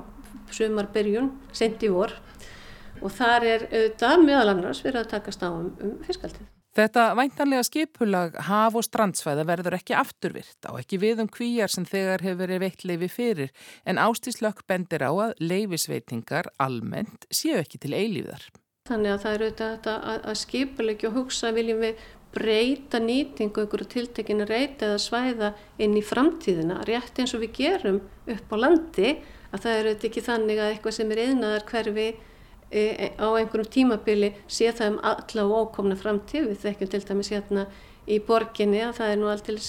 sumar 0.55 0.91
byrjun, 0.95 1.33
sent 1.57 1.83
í 1.83 1.91
vor 1.93 2.15
og 3.01 3.13
þar 3.17 3.47
er 3.49 3.67
auðvitað 3.71 4.25
meðal 4.25 4.55
annars 4.55 4.83
verið 4.85 5.05
að 5.05 5.13
takast 5.15 5.45
á 5.45 5.51
um, 5.51 5.71
um 5.81 6.01
fiskaldið. 6.07 6.49
Þetta 6.77 7.05
væntanlega 7.19 7.67
skipulag 7.67 8.37
haf- 8.47 8.77
og 8.79 8.85
strandsvæða 8.87 9.43
verður 9.49 9.75
ekki 9.81 9.97
afturvirt 9.99 10.69
á 10.71 10.79
ekki 10.79 11.01
við 11.03 11.25
um 11.25 11.31
kvíjar 11.33 11.73
sem 11.73 11.87
þegar 11.89 12.23
hefur 12.23 12.45
verið 12.45 12.63
veitt 12.63 12.85
leifi 12.87 13.09
fyrir 13.11 13.51
en 13.83 13.99
ástíslökk 13.99 14.63
bendir 14.71 15.03
á 15.03 15.11
að 15.11 15.35
leifisveitingar 15.43 16.53
almennt 16.63 17.27
séu 17.35 17.59
ekki 17.59 17.83
til 17.83 17.97
eilíðar. 17.99 18.47
Þannig 18.87 19.17
að 19.17 19.21
það 19.25 19.35
er 19.35 19.43
auðvitað 19.45 19.75
þetta 19.75 19.97
að, 20.13 20.23
að 20.31 20.39
skipulegja 20.45 21.11
og 21.11 21.19
hugsa 21.19 21.51
viljum 21.59 21.83
við 21.83 22.07
breyta 22.35 23.01
nýtingu 23.03 23.65
ykkur 23.67 23.85
tiltekinu 23.91 24.47
reyti 24.47 24.87
eða 24.87 24.99
svæða 25.03 25.53
inn 25.83 25.97
í 25.99 26.03
framtíðina 26.07 26.81
rétt 26.87 27.19
eins 27.19 27.35
og 27.35 27.43
við 27.43 27.55
gerum 27.59 28.01
upp 28.31 28.55
á 28.55 28.57
landi 28.61 29.15
að 29.51 29.63
það 29.65 29.73
er 29.73 29.89
auðvitað 29.89 30.09
ekki 30.11 30.27
þannig 30.27 30.61
að 30.61 30.73
eitthvað 30.73 30.97
sem 30.97 31.15
er 31.15 31.23
yðnaðar 31.25 31.67
hverfi 31.71 32.09
e, 32.71 32.83
á 33.19 33.29
einhverjum 33.35 33.73
tímabili 33.75 34.33
sé 34.47 34.71
það 34.71 34.93
um 34.93 34.99
alla 35.11 35.47
og 35.47 35.57
ókomna 35.65 35.99
framtíð. 35.99 36.51
Við 36.53 36.63
þekkjum 36.65 36.93
til 36.93 37.03
dæmis 37.09 37.33
hérna 37.35 37.67
í 38.11 38.19
borginni 38.27 38.81
að 38.83 38.97
það 38.99 39.13
er 39.13 39.19
nú 39.21 39.29
alltaf 39.31 39.67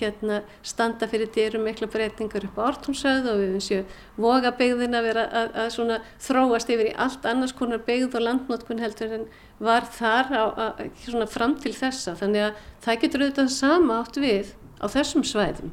hérna 0.00 0.38
standa 0.66 1.08
fyrir 1.10 1.30
dyrum 1.34 1.66
mikla 1.66 1.88
breytingar 1.92 2.46
upp 2.48 2.58
á 2.58 2.66
orðtúnsöð 2.70 3.28
og 3.32 3.40
við 3.42 3.56
séum 3.66 3.92
voga 4.16 4.52
byggðin 4.56 4.96
að 4.96 5.08
vera 5.08 5.26
að, 5.42 5.58
að 5.66 6.08
þróast 6.26 6.72
yfir 6.72 6.90
í 6.90 6.96
allt 7.04 7.28
annars 7.28 7.54
konar 7.58 7.84
byggð 7.86 8.16
og 8.18 8.26
landnótkun 8.26 8.82
heldur 8.82 9.16
en 9.18 9.28
var 9.62 9.86
þar 9.98 10.32
á, 10.32 10.44
að, 10.64 10.82
svona 11.04 11.28
fram 11.30 11.56
til 11.60 11.74
þessa. 11.76 12.16
Þannig 12.18 12.48
að 12.48 12.66
það 12.86 13.00
getur 13.04 13.24
auðvitað 13.26 13.52
sama 13.58 14.00
átt 14.00 14.20
við 14.22 14.52
á 14.82 14.86
þessum 14.90 15.26
svæðum. 15.26 15.72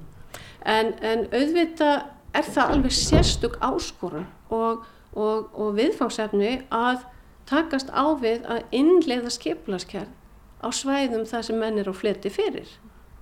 En, 0.67 0.93
en 0.99 1.25
auðvitað 1.31 1.97
er 2.35 2.51
það 2.51 2.75
alveg 2.75 2.95
sérstök 2.99 3.57
áskorun 3.63 4.27
og, 4.53 4.85
og, 5.15 5.49
og 5.55 5.73
viðfangsefni 5.79 6.59
að 6.69 7.07
takast 7.49 7.89
á 7.89 8.05
við 8.19 8.45
að 8.45 8.65
innleiða 8.75 9.31
skiplaskerð 9.33 10.18
á 10.59 10.67
svæðum 10.75 11.25
það 11.29 11.47
sem 11.47 11.59
menn 11.59 11.79
er 11.81 11.89
á 11.91 11.95
fleti 11.95 12.31
fyrir 12.33 12.69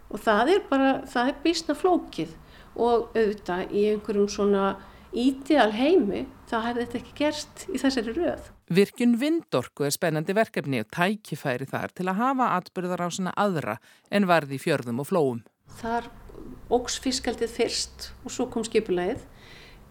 og 0.07 0.21
það 0.23 0.53
er 0.55 0.61
bara, 0.69 0.91
það 1.07 1.31
er 1.31 1.41
bísna 1.43 1.75
flókið 1.77 2.35
og 2.77 3.09
auðvitað 3.17 3.73
í 3.73 3.87
einhverjum 3.91 4.29
svona 4.31 4.67
ídeal 5.17 5.71
heimi 5.73 6.25
þá 6.47 6.57
hefði 6.65 6.83
þetta 6.83 6.99
ekki 6.99 7.15
gerst 7.17 7.65
í 7.71 7.81
þessari 7.81 8.13
röð. 8.15 8.49
Virkun 8.77 9.15
vindorku 9.19 9.87
er 9.87 9.95
spennandi 9.95 10.35
verkefni 10.35 10.81
og 10.83 10.89
tækifæri 10.93 11.67
þar 11.69 11.93
til 11.95 12.07
að 12.07 12.19
hafa 12.21 12.49
atbyrðar 12.57 13.05
á 13.07 13.09
svona 13.09 13.33
aðra 13.39 13.77
en 14.11 14.27
varði 14.29 14.57
í 14.57 14.61
fjörðum 14.61 15.01
og 15.03 15.09
flóum. 15.09 15.41
Þar 15.79 16.09
ógs 16.73 16.97
fiskaldið 17.03 17.53
fyrst 17.55 18.11
og 18.23 18.33
svo 18.35 18.47
kom 18.51 18.65
skipulæðið. 18.67 19.23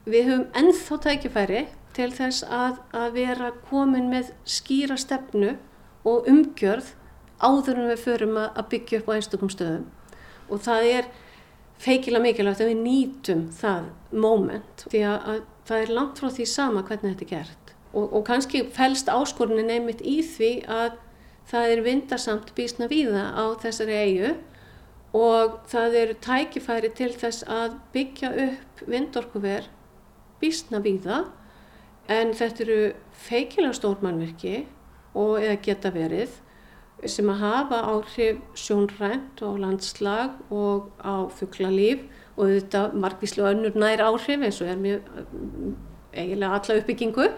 Við 0.07 0.29
höfum 0.31 0.47
ennþá 0.61 1.01
tækifæri 1.09 1.65
til 1.97 2.11
þess 2.15 2.45
að, 2.53 2.79
að 2.95 3.17
vera 3.17 3.51
komin 3.71 4.11
með 4.13 4.31
skýra 4.47 4.99
stefnu 5.01 5.57
og 6.07 6.29
umgjörð 6.31 6.93
áður 7.40 7.83
en 7.83 7.90
við 7.92 8.03
förum 8.05 8.40
að 8.40 8.66
byggja 8.72 9.01
upp 9.01 9.12
á 9.12 9.16
einstakum 9.16 9.53
stöðum. 9.53 9.87
Og 10.51 10.62
það 10.64 10.90
er 10.92 11.09
feikilega 11.83 12.25
mikilvægt 12.25 12.62
að 12.64 12.72
við 12.72 12.83
nýtum 12.83 13.46
það 13.53 13.88
moment 14.12 14.87
því 14.88 15.03
að, 15.11 15.31
að 15.33 15.40
það 15.68 15.83
er 15.83 15.94
langt 15.99 16.20
frá 16.22 16.31
því 16.33 16.46
sama 16.51 16.85
hvernig 16.87 17.14
þetta 17.14 17.27
er 17.27 17.33
gert. 17.35 17.72
Og, 17.96 18.07
og 18.12 18.27
kannski 18.29 18.62
fælst 18.77 19.11
áskorunin 19.12 19.72
einmitt 19.72 20.03
í 20.05 20.20
því 20.25 20.53
að 20.70 20.96
það 21.51 21.72
er 21.72 21.83
vindarsamt 21.87 22.53
bísna 22.57 22.88
víða 22.90 23.31
á 23.35 23.44
þessari 23.62 23.99
eigu 24.03 24.35
og 25.16 25.61
það 25.70 25.99
eru 26.03 26.16
tækifæri 26.27 26.90
til 26.96 27.12
þess 27.14 27.46
að 27.49 27.77
byggja 27.94 28.33
upp 28.46 28.83
vindorkuver 28.90 29.68
bísna 30.40 30.81
víða 30.85 31.25
en 32.12 32.35
þetta 32.37 32.64
eru 32.66 32.81
feikilega 33.27 33.77
stórmannverki 33.79 34.66
og 35.16 35.38
eða 35.40 35.61
geta 35.62 35.92
verið 35.94 36.35
sem 37.05 37.29
að 37.29 37.43
hafa 37.43 37.83
áhrif 37.93 38.39
sjónrænt 38.57 39.43
og 39.45 39.61
landslag 39.61 40.39
og 40.51 40.89
á 41.05 41.29
fugglalíf 41.29 42.07
og 42.37 42.55
þetta 42.55 42.89
margvíslega 42.97 43.53
önnur 43.53 43.77
nær 43.77 44.05
áhrif 44.07 44.41
eins 44.41 44.63
og 44.65 44.73
er 44.73 44.81
mjög 44.81 45.13
eiginlega 46.17 46.57
alla 46.57 46.81
uppbyggingu 46.81 47.29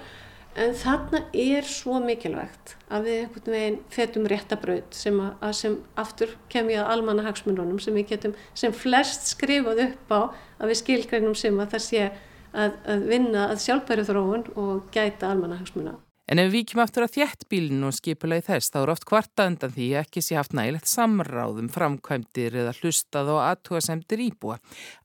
en 0.58 0.74
þarna 0.74 1.20
er 1.36 1.66
svo 1.66 1.98
mikilvægt 2.02 2.74
að 2.90 3.08
við 3.08 3.18
einhvern 3.22 3.54
veginn 3.54 3.78
fetum 3.94 4.26
réttabraut 4.30 4.96
sem, 4.96 5.18
að, 5.20 5.52
sem 5.60 5.76
aftur 6.00 6.34
kem 6.52 6.70
ég 6.72 6.82
að 6.82 6.94
almanna 6.94 7.26
hagsmununum 7.26 7.78
sem 7.82 7.94
við 7.98 8.14
getum 8.14 8.34
sem 8.58 8.74
flest 8.74 9.30
skrifað 9.34 9.84
upp 9.88 10.14
á 10.14 10.20
að 10.58 10.72
við 10.72 10.80
skilgreinum 10.82 11.38
sem 11.38 11.62
að 11.62 11.76
það 11.76 11.86
sé 11.86 12.04
að, 12.08 12.76
að 12.94 13.08
vinna 13.12 13.48
að 13.52 13.64
sjálfbæru 13.66 14.06
þróun 14.08 14.46
og 14.56 14.92
gæta 14.94 15.30
almanna 15.30 15.60
hagsmuna. 15.60 15.98
En 16.28 16.36
ef 16.42 16.50
við 16.52 16.66
kemum 16.68 16.82
aftur 16.82 17.06
að 17.06 17.14
þjættbílinu 17.14 17.86
og 17.88 17.94
skipulegi 17.96 18.44
þess, 18.50 18.68
þá 18.74 18.78
er 18.82 18.90
oft 18.92 19.06
kvarta 19.08 19.46
undan 19.48 19.72
því 19.72 19.86
ekki 20.02 20.20
sé 20.20 20.36
haft 20.36 20.52
nægilegt 20.52 20.90
samráðum, 20.90 21.70
framkvæmdir 21.72 22.58
eða 22.60 22.74
hlustað 22.82 23.30
og 23.32 23.40
aðtúasemdir 23.46 24.20
íbúa. 24.26 24.58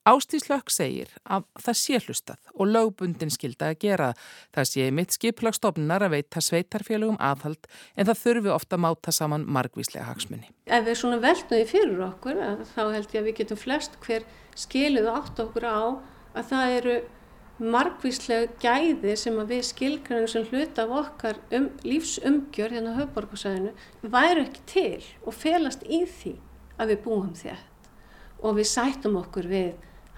Ástíslökk 0.04 0.74
segir 0.76 1.14
að 1.24 1.48
það 1.64 1.80
sé 1.80 2.02
hlustað 2.04 2.52
og 2.58 2.74
lögbundin 2.74 3.32
skilda 3.32 3.72
að 3.72 3.80
gera. 3.86 4.12
Það 4.52 4.70
sé 4.74 4.90
mitt 4.92 5.16
skipulagstofnunar 5.16 6.04
að 6.10 6.18
veita 6.18 6.44
sveitarfélögum 6.44 7.22
aðhald 7.24 7.72
en 7.96 8.12
það 8.12 8.24
þurfi 8.26 8.56
ofta 8.58 8.76
að 8.76 8.86
máta 8.90 9.16
saman 9.16 9.48
margvíslega 9.48 10.10
hagsmunni. 10.12 10.52
Ef 10.68 10.84
við 10.84 11.00
svona 11.00 11.24
því 11.24 11.64
fyrir 11.72 12.04
okkur, 12.12 12.44
þá 12.76 12.84
held 12.92 13.16
ég 13.16 13.22
að 13.24 13.28
við 13.32 13.40
getum 13.40 13.64
flest 13.64 13.96
hver 14.04 14.28
skiluðu 14.60 15.16
átt 15.16 15.40
okkur 15.40 15.72
á 15.72 16.04
að 16.36 16.48
það 16.52 16.80
eru 16.82 17.02
margvíslega 17.71 18.52
gæði 18.62 19.13
sem 19.19 19.38
að 19.39 19.54
við 19.54 19.62
skilgrænum 19.69 20.30
sem 20.32 20.45
hluta 20.49 20.84
af 20.84 20.93
okkar 20.99 21.39
um, 21.56 21.69
lífsumgjör 21.86 22.76
hérna 22.76 22.95
á 22.95 22.99
höfborgarsæðinu 23.02 23.71
væru 24.15 24.43
ekki 24.43 24.63
til 24.69 25.06
og 25.23 25.38
felast 25.38 25.86
í 25.88 26.04
því 26.10 26.36
að 26.82 26.93
við 26.93 27.02
búum 27.06 27.32
þétt 27.38 27.89
og 28.43 28.58
við 28.60 28.69
sættum 28.71 29.17
okkur 29.21 29.47
við 29.52 29.71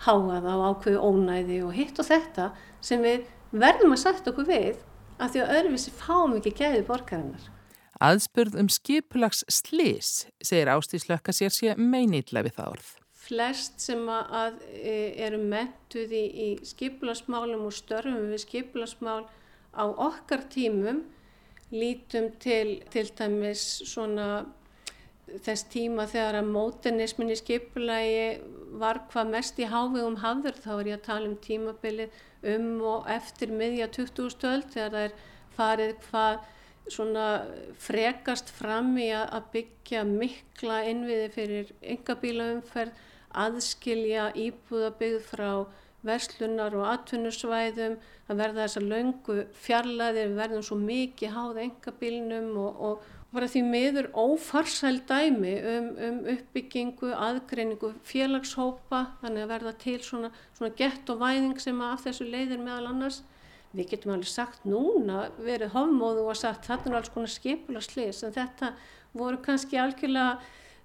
háaða 0.08 0.56
og 0.56 0.66
ákveðu 0.72 1.04
ónæði 1.06 1.62
og 1.68 1.76
hitt 1.78 2.00
og 2.02 2.10
þetta 2.10 2.50
sem 2.84 3.04
við 3.06 3.28
verðum 3.56 3.96
að 3.96 4.04
sætta 4.04 4.34
okkur 4.34 4.50
við 4.50 4.84
að 5.22 5.36
því 5.36 5.44
að 5.44 5.56
öðruvísi 5.60 5.96
fáum 5.96 6.36
ekki 6.40 6.56
gæði 6.60 6.84
borgarinnar. 6.90 7.50
Aðspurð 8.04 8.58
um 8.60 8.68
skipulags 8.68 9.46
slis 9.48 10.26
segir 10.44 10.74
Ástíslökka 10.74 11.32
sér 11.36 11.54
sé 11.56 11.78
meinitlega 11.80 12.50
við 12.50 12.58
það 12.58 12.72
orð 12.74 12.94
flest 13.26 13.82
sem 13.82 14.04
að 14.12 14.60
e, 14.72 14.96
eru 15.26 15.40
mentuð 15.42 16.14
í, 16.14 16.26
í 16.46 16.50
skipilasmálum 16.68 17.66
og 17.66 17.74
störfum 17.74 18.30
við 18.32 18.44
skipilasmál 18.46 19.24
á 19.76 19.86
okkar 19.86 20.46
tímum 20.54 21.04
lítum 21.74 22.30
til 22.40 22.82
til 22.94 23.10
dæmis 23.18 23.66
svona 23.90 24.46
þess 25.26 25.66
tíma 25.74 26.06
þegar 26.10 26.40
að 26.40 26.52
mótenismin 26.54 27.34
í 27.34 27.38
skipulagi 27.40 28.26
var 28.80 29.02
hvað 29.12 29.32
mest 29.34 29.60
í 29.60 29.70
hávegum 29.70 30.20
hafður 30.22 30.60
þá 30.62 30.72
er 30.76 30.90
ég 30.92 31.00
að 31.00 31.08
tala 31.08 31.30
um 31.32 31.38
tímabilið 31.42 32.20
um 32.56 32.68
og 32.86 33.08
eftir 33.10 33.54
miðja 33.54 33.90
20. 33.96 34.30
stöld 34.36 34.70
þegar 34.74 34.92
það 34.94 35.08
er 35.08 35.18
farið 35.56 35.96
hvað 36.10 36.44
svona 36.94 37.26
frekast 37.82 38.52
fram 38.54 38.94
í 39.02 39.10
að 39.18 39.50
byggja 39.56 40.04
mikla 40.06 40.84
innviði 40.92 41.30
fyrir 41.34 41.74
yngabílaumferð 41.96 43.04
aðskilja 43.46 44.30
íbúðabyggð 44.40 45.26
frá 45.30 45.50
verslunar 46.06 46.76
og 46.78 46.86
atvinnusvæðum, 46.92 47.98
að 48.30 48.40
verða 48.42 48.66
þessar 48.66 48.88
löngu 48.90 49.36
fjarlæðir, 49.66 50.34
verðum 50.38 50.64
svo 50.66 50.78
mikið 50.82 51.34
háð 51.34 51.62
engabílnum 51.66 52.52
og, 52.62 52.82
og, 52.88 53.06
og 53.30 53.36
bara 53.36 53.50
því 53.52 53.62
miður 53.68 54.10
ófarsæl 54.14 55.00
dæmi 55.10 55.54
um, 55.60 55.88
um 56.08 56.20
uppbyggingu, 56.36 57.12
aðgreiningu 57.14 57.92
félagshópa, 58.08 59.06
þannig 59.22 59.46
að 59.46 59.54
verða 59.54 59.74
til 59.82 59.98
svona, 60.06 60.32
svona 60.58 60.76
gett 60.78 61.10
og 61.12 61.22
væðing 61.24 61.58
sem 61.62 61.82
af 61.86 62.06
þessu 62.06 62.30
leiðir 62.30 62.62
meðal 62.62 62.92
annars. 62.94 63.24
Við 63.76 63.90
getum 63.92 64.14
alveg 64.16 64.32
sagt 64.32 64.68
núna, 64.68 65.26
verið 65.44 65.74
hofmóðu 65.74 66.30
og 66.30 66.38
sagt 66.40 66.70
þetta 66.70 66.92
er 66.92 67.00
alls 67.02 67.12
konar 67.12 67.34
skipularslis 67.34 68.22
en 68.24 68.36
þetta 68.38 68.72
voru 69.16 69.42
kannski 69.44 69.80
algjörlega 69.82 70.38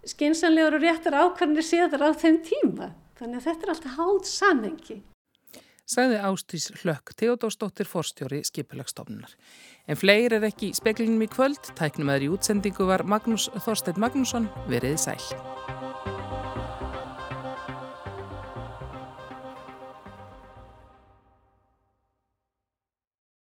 skinsanlegur 0.08 0.78
og 0.78 0.84
réttar 0.84 1.16
ákvarðinir 1.16 1.66
séðar 1.66 2.06
á 2.06 2.10
þeim 2.16 2.40
tíma. 2.46 2.90
Þannig 3.20 3.40
að 3.40 3.46
þetta 3.48 3.66
er 3.66 3.72
alltaf 3.74 3.96
háð 3.98 4.20
samhengi. 4.30 5.02
sagði 5.90 6.20
Ástís 6.22 6.68
Hlökk 6.80 7.16
Teodósdóttir 7.18 7.88
forstjóri 7.90 8.44
skipulagsstofnunar. 8.46 9.34
En 9.90 9.98
fleir 9.98 10.36
er 10.36 10.46
ekki 10.46 10.70
í 10.70 10.76
speklinum 10.78 11.26
í 11.26 11.26
kvöld, 11.26 11.72
tæknum 11.74 12.14
aður 12.14 12.28
í 12.28 12.32
útsendingu 12.36 12.86
var 12.86 13.02
Magnús 13.02 13.50
Þorstein 13.58 13.98
Magnússon, 13.98 14.46
veriði 14.70 15.02
sæl. 15.02 15.89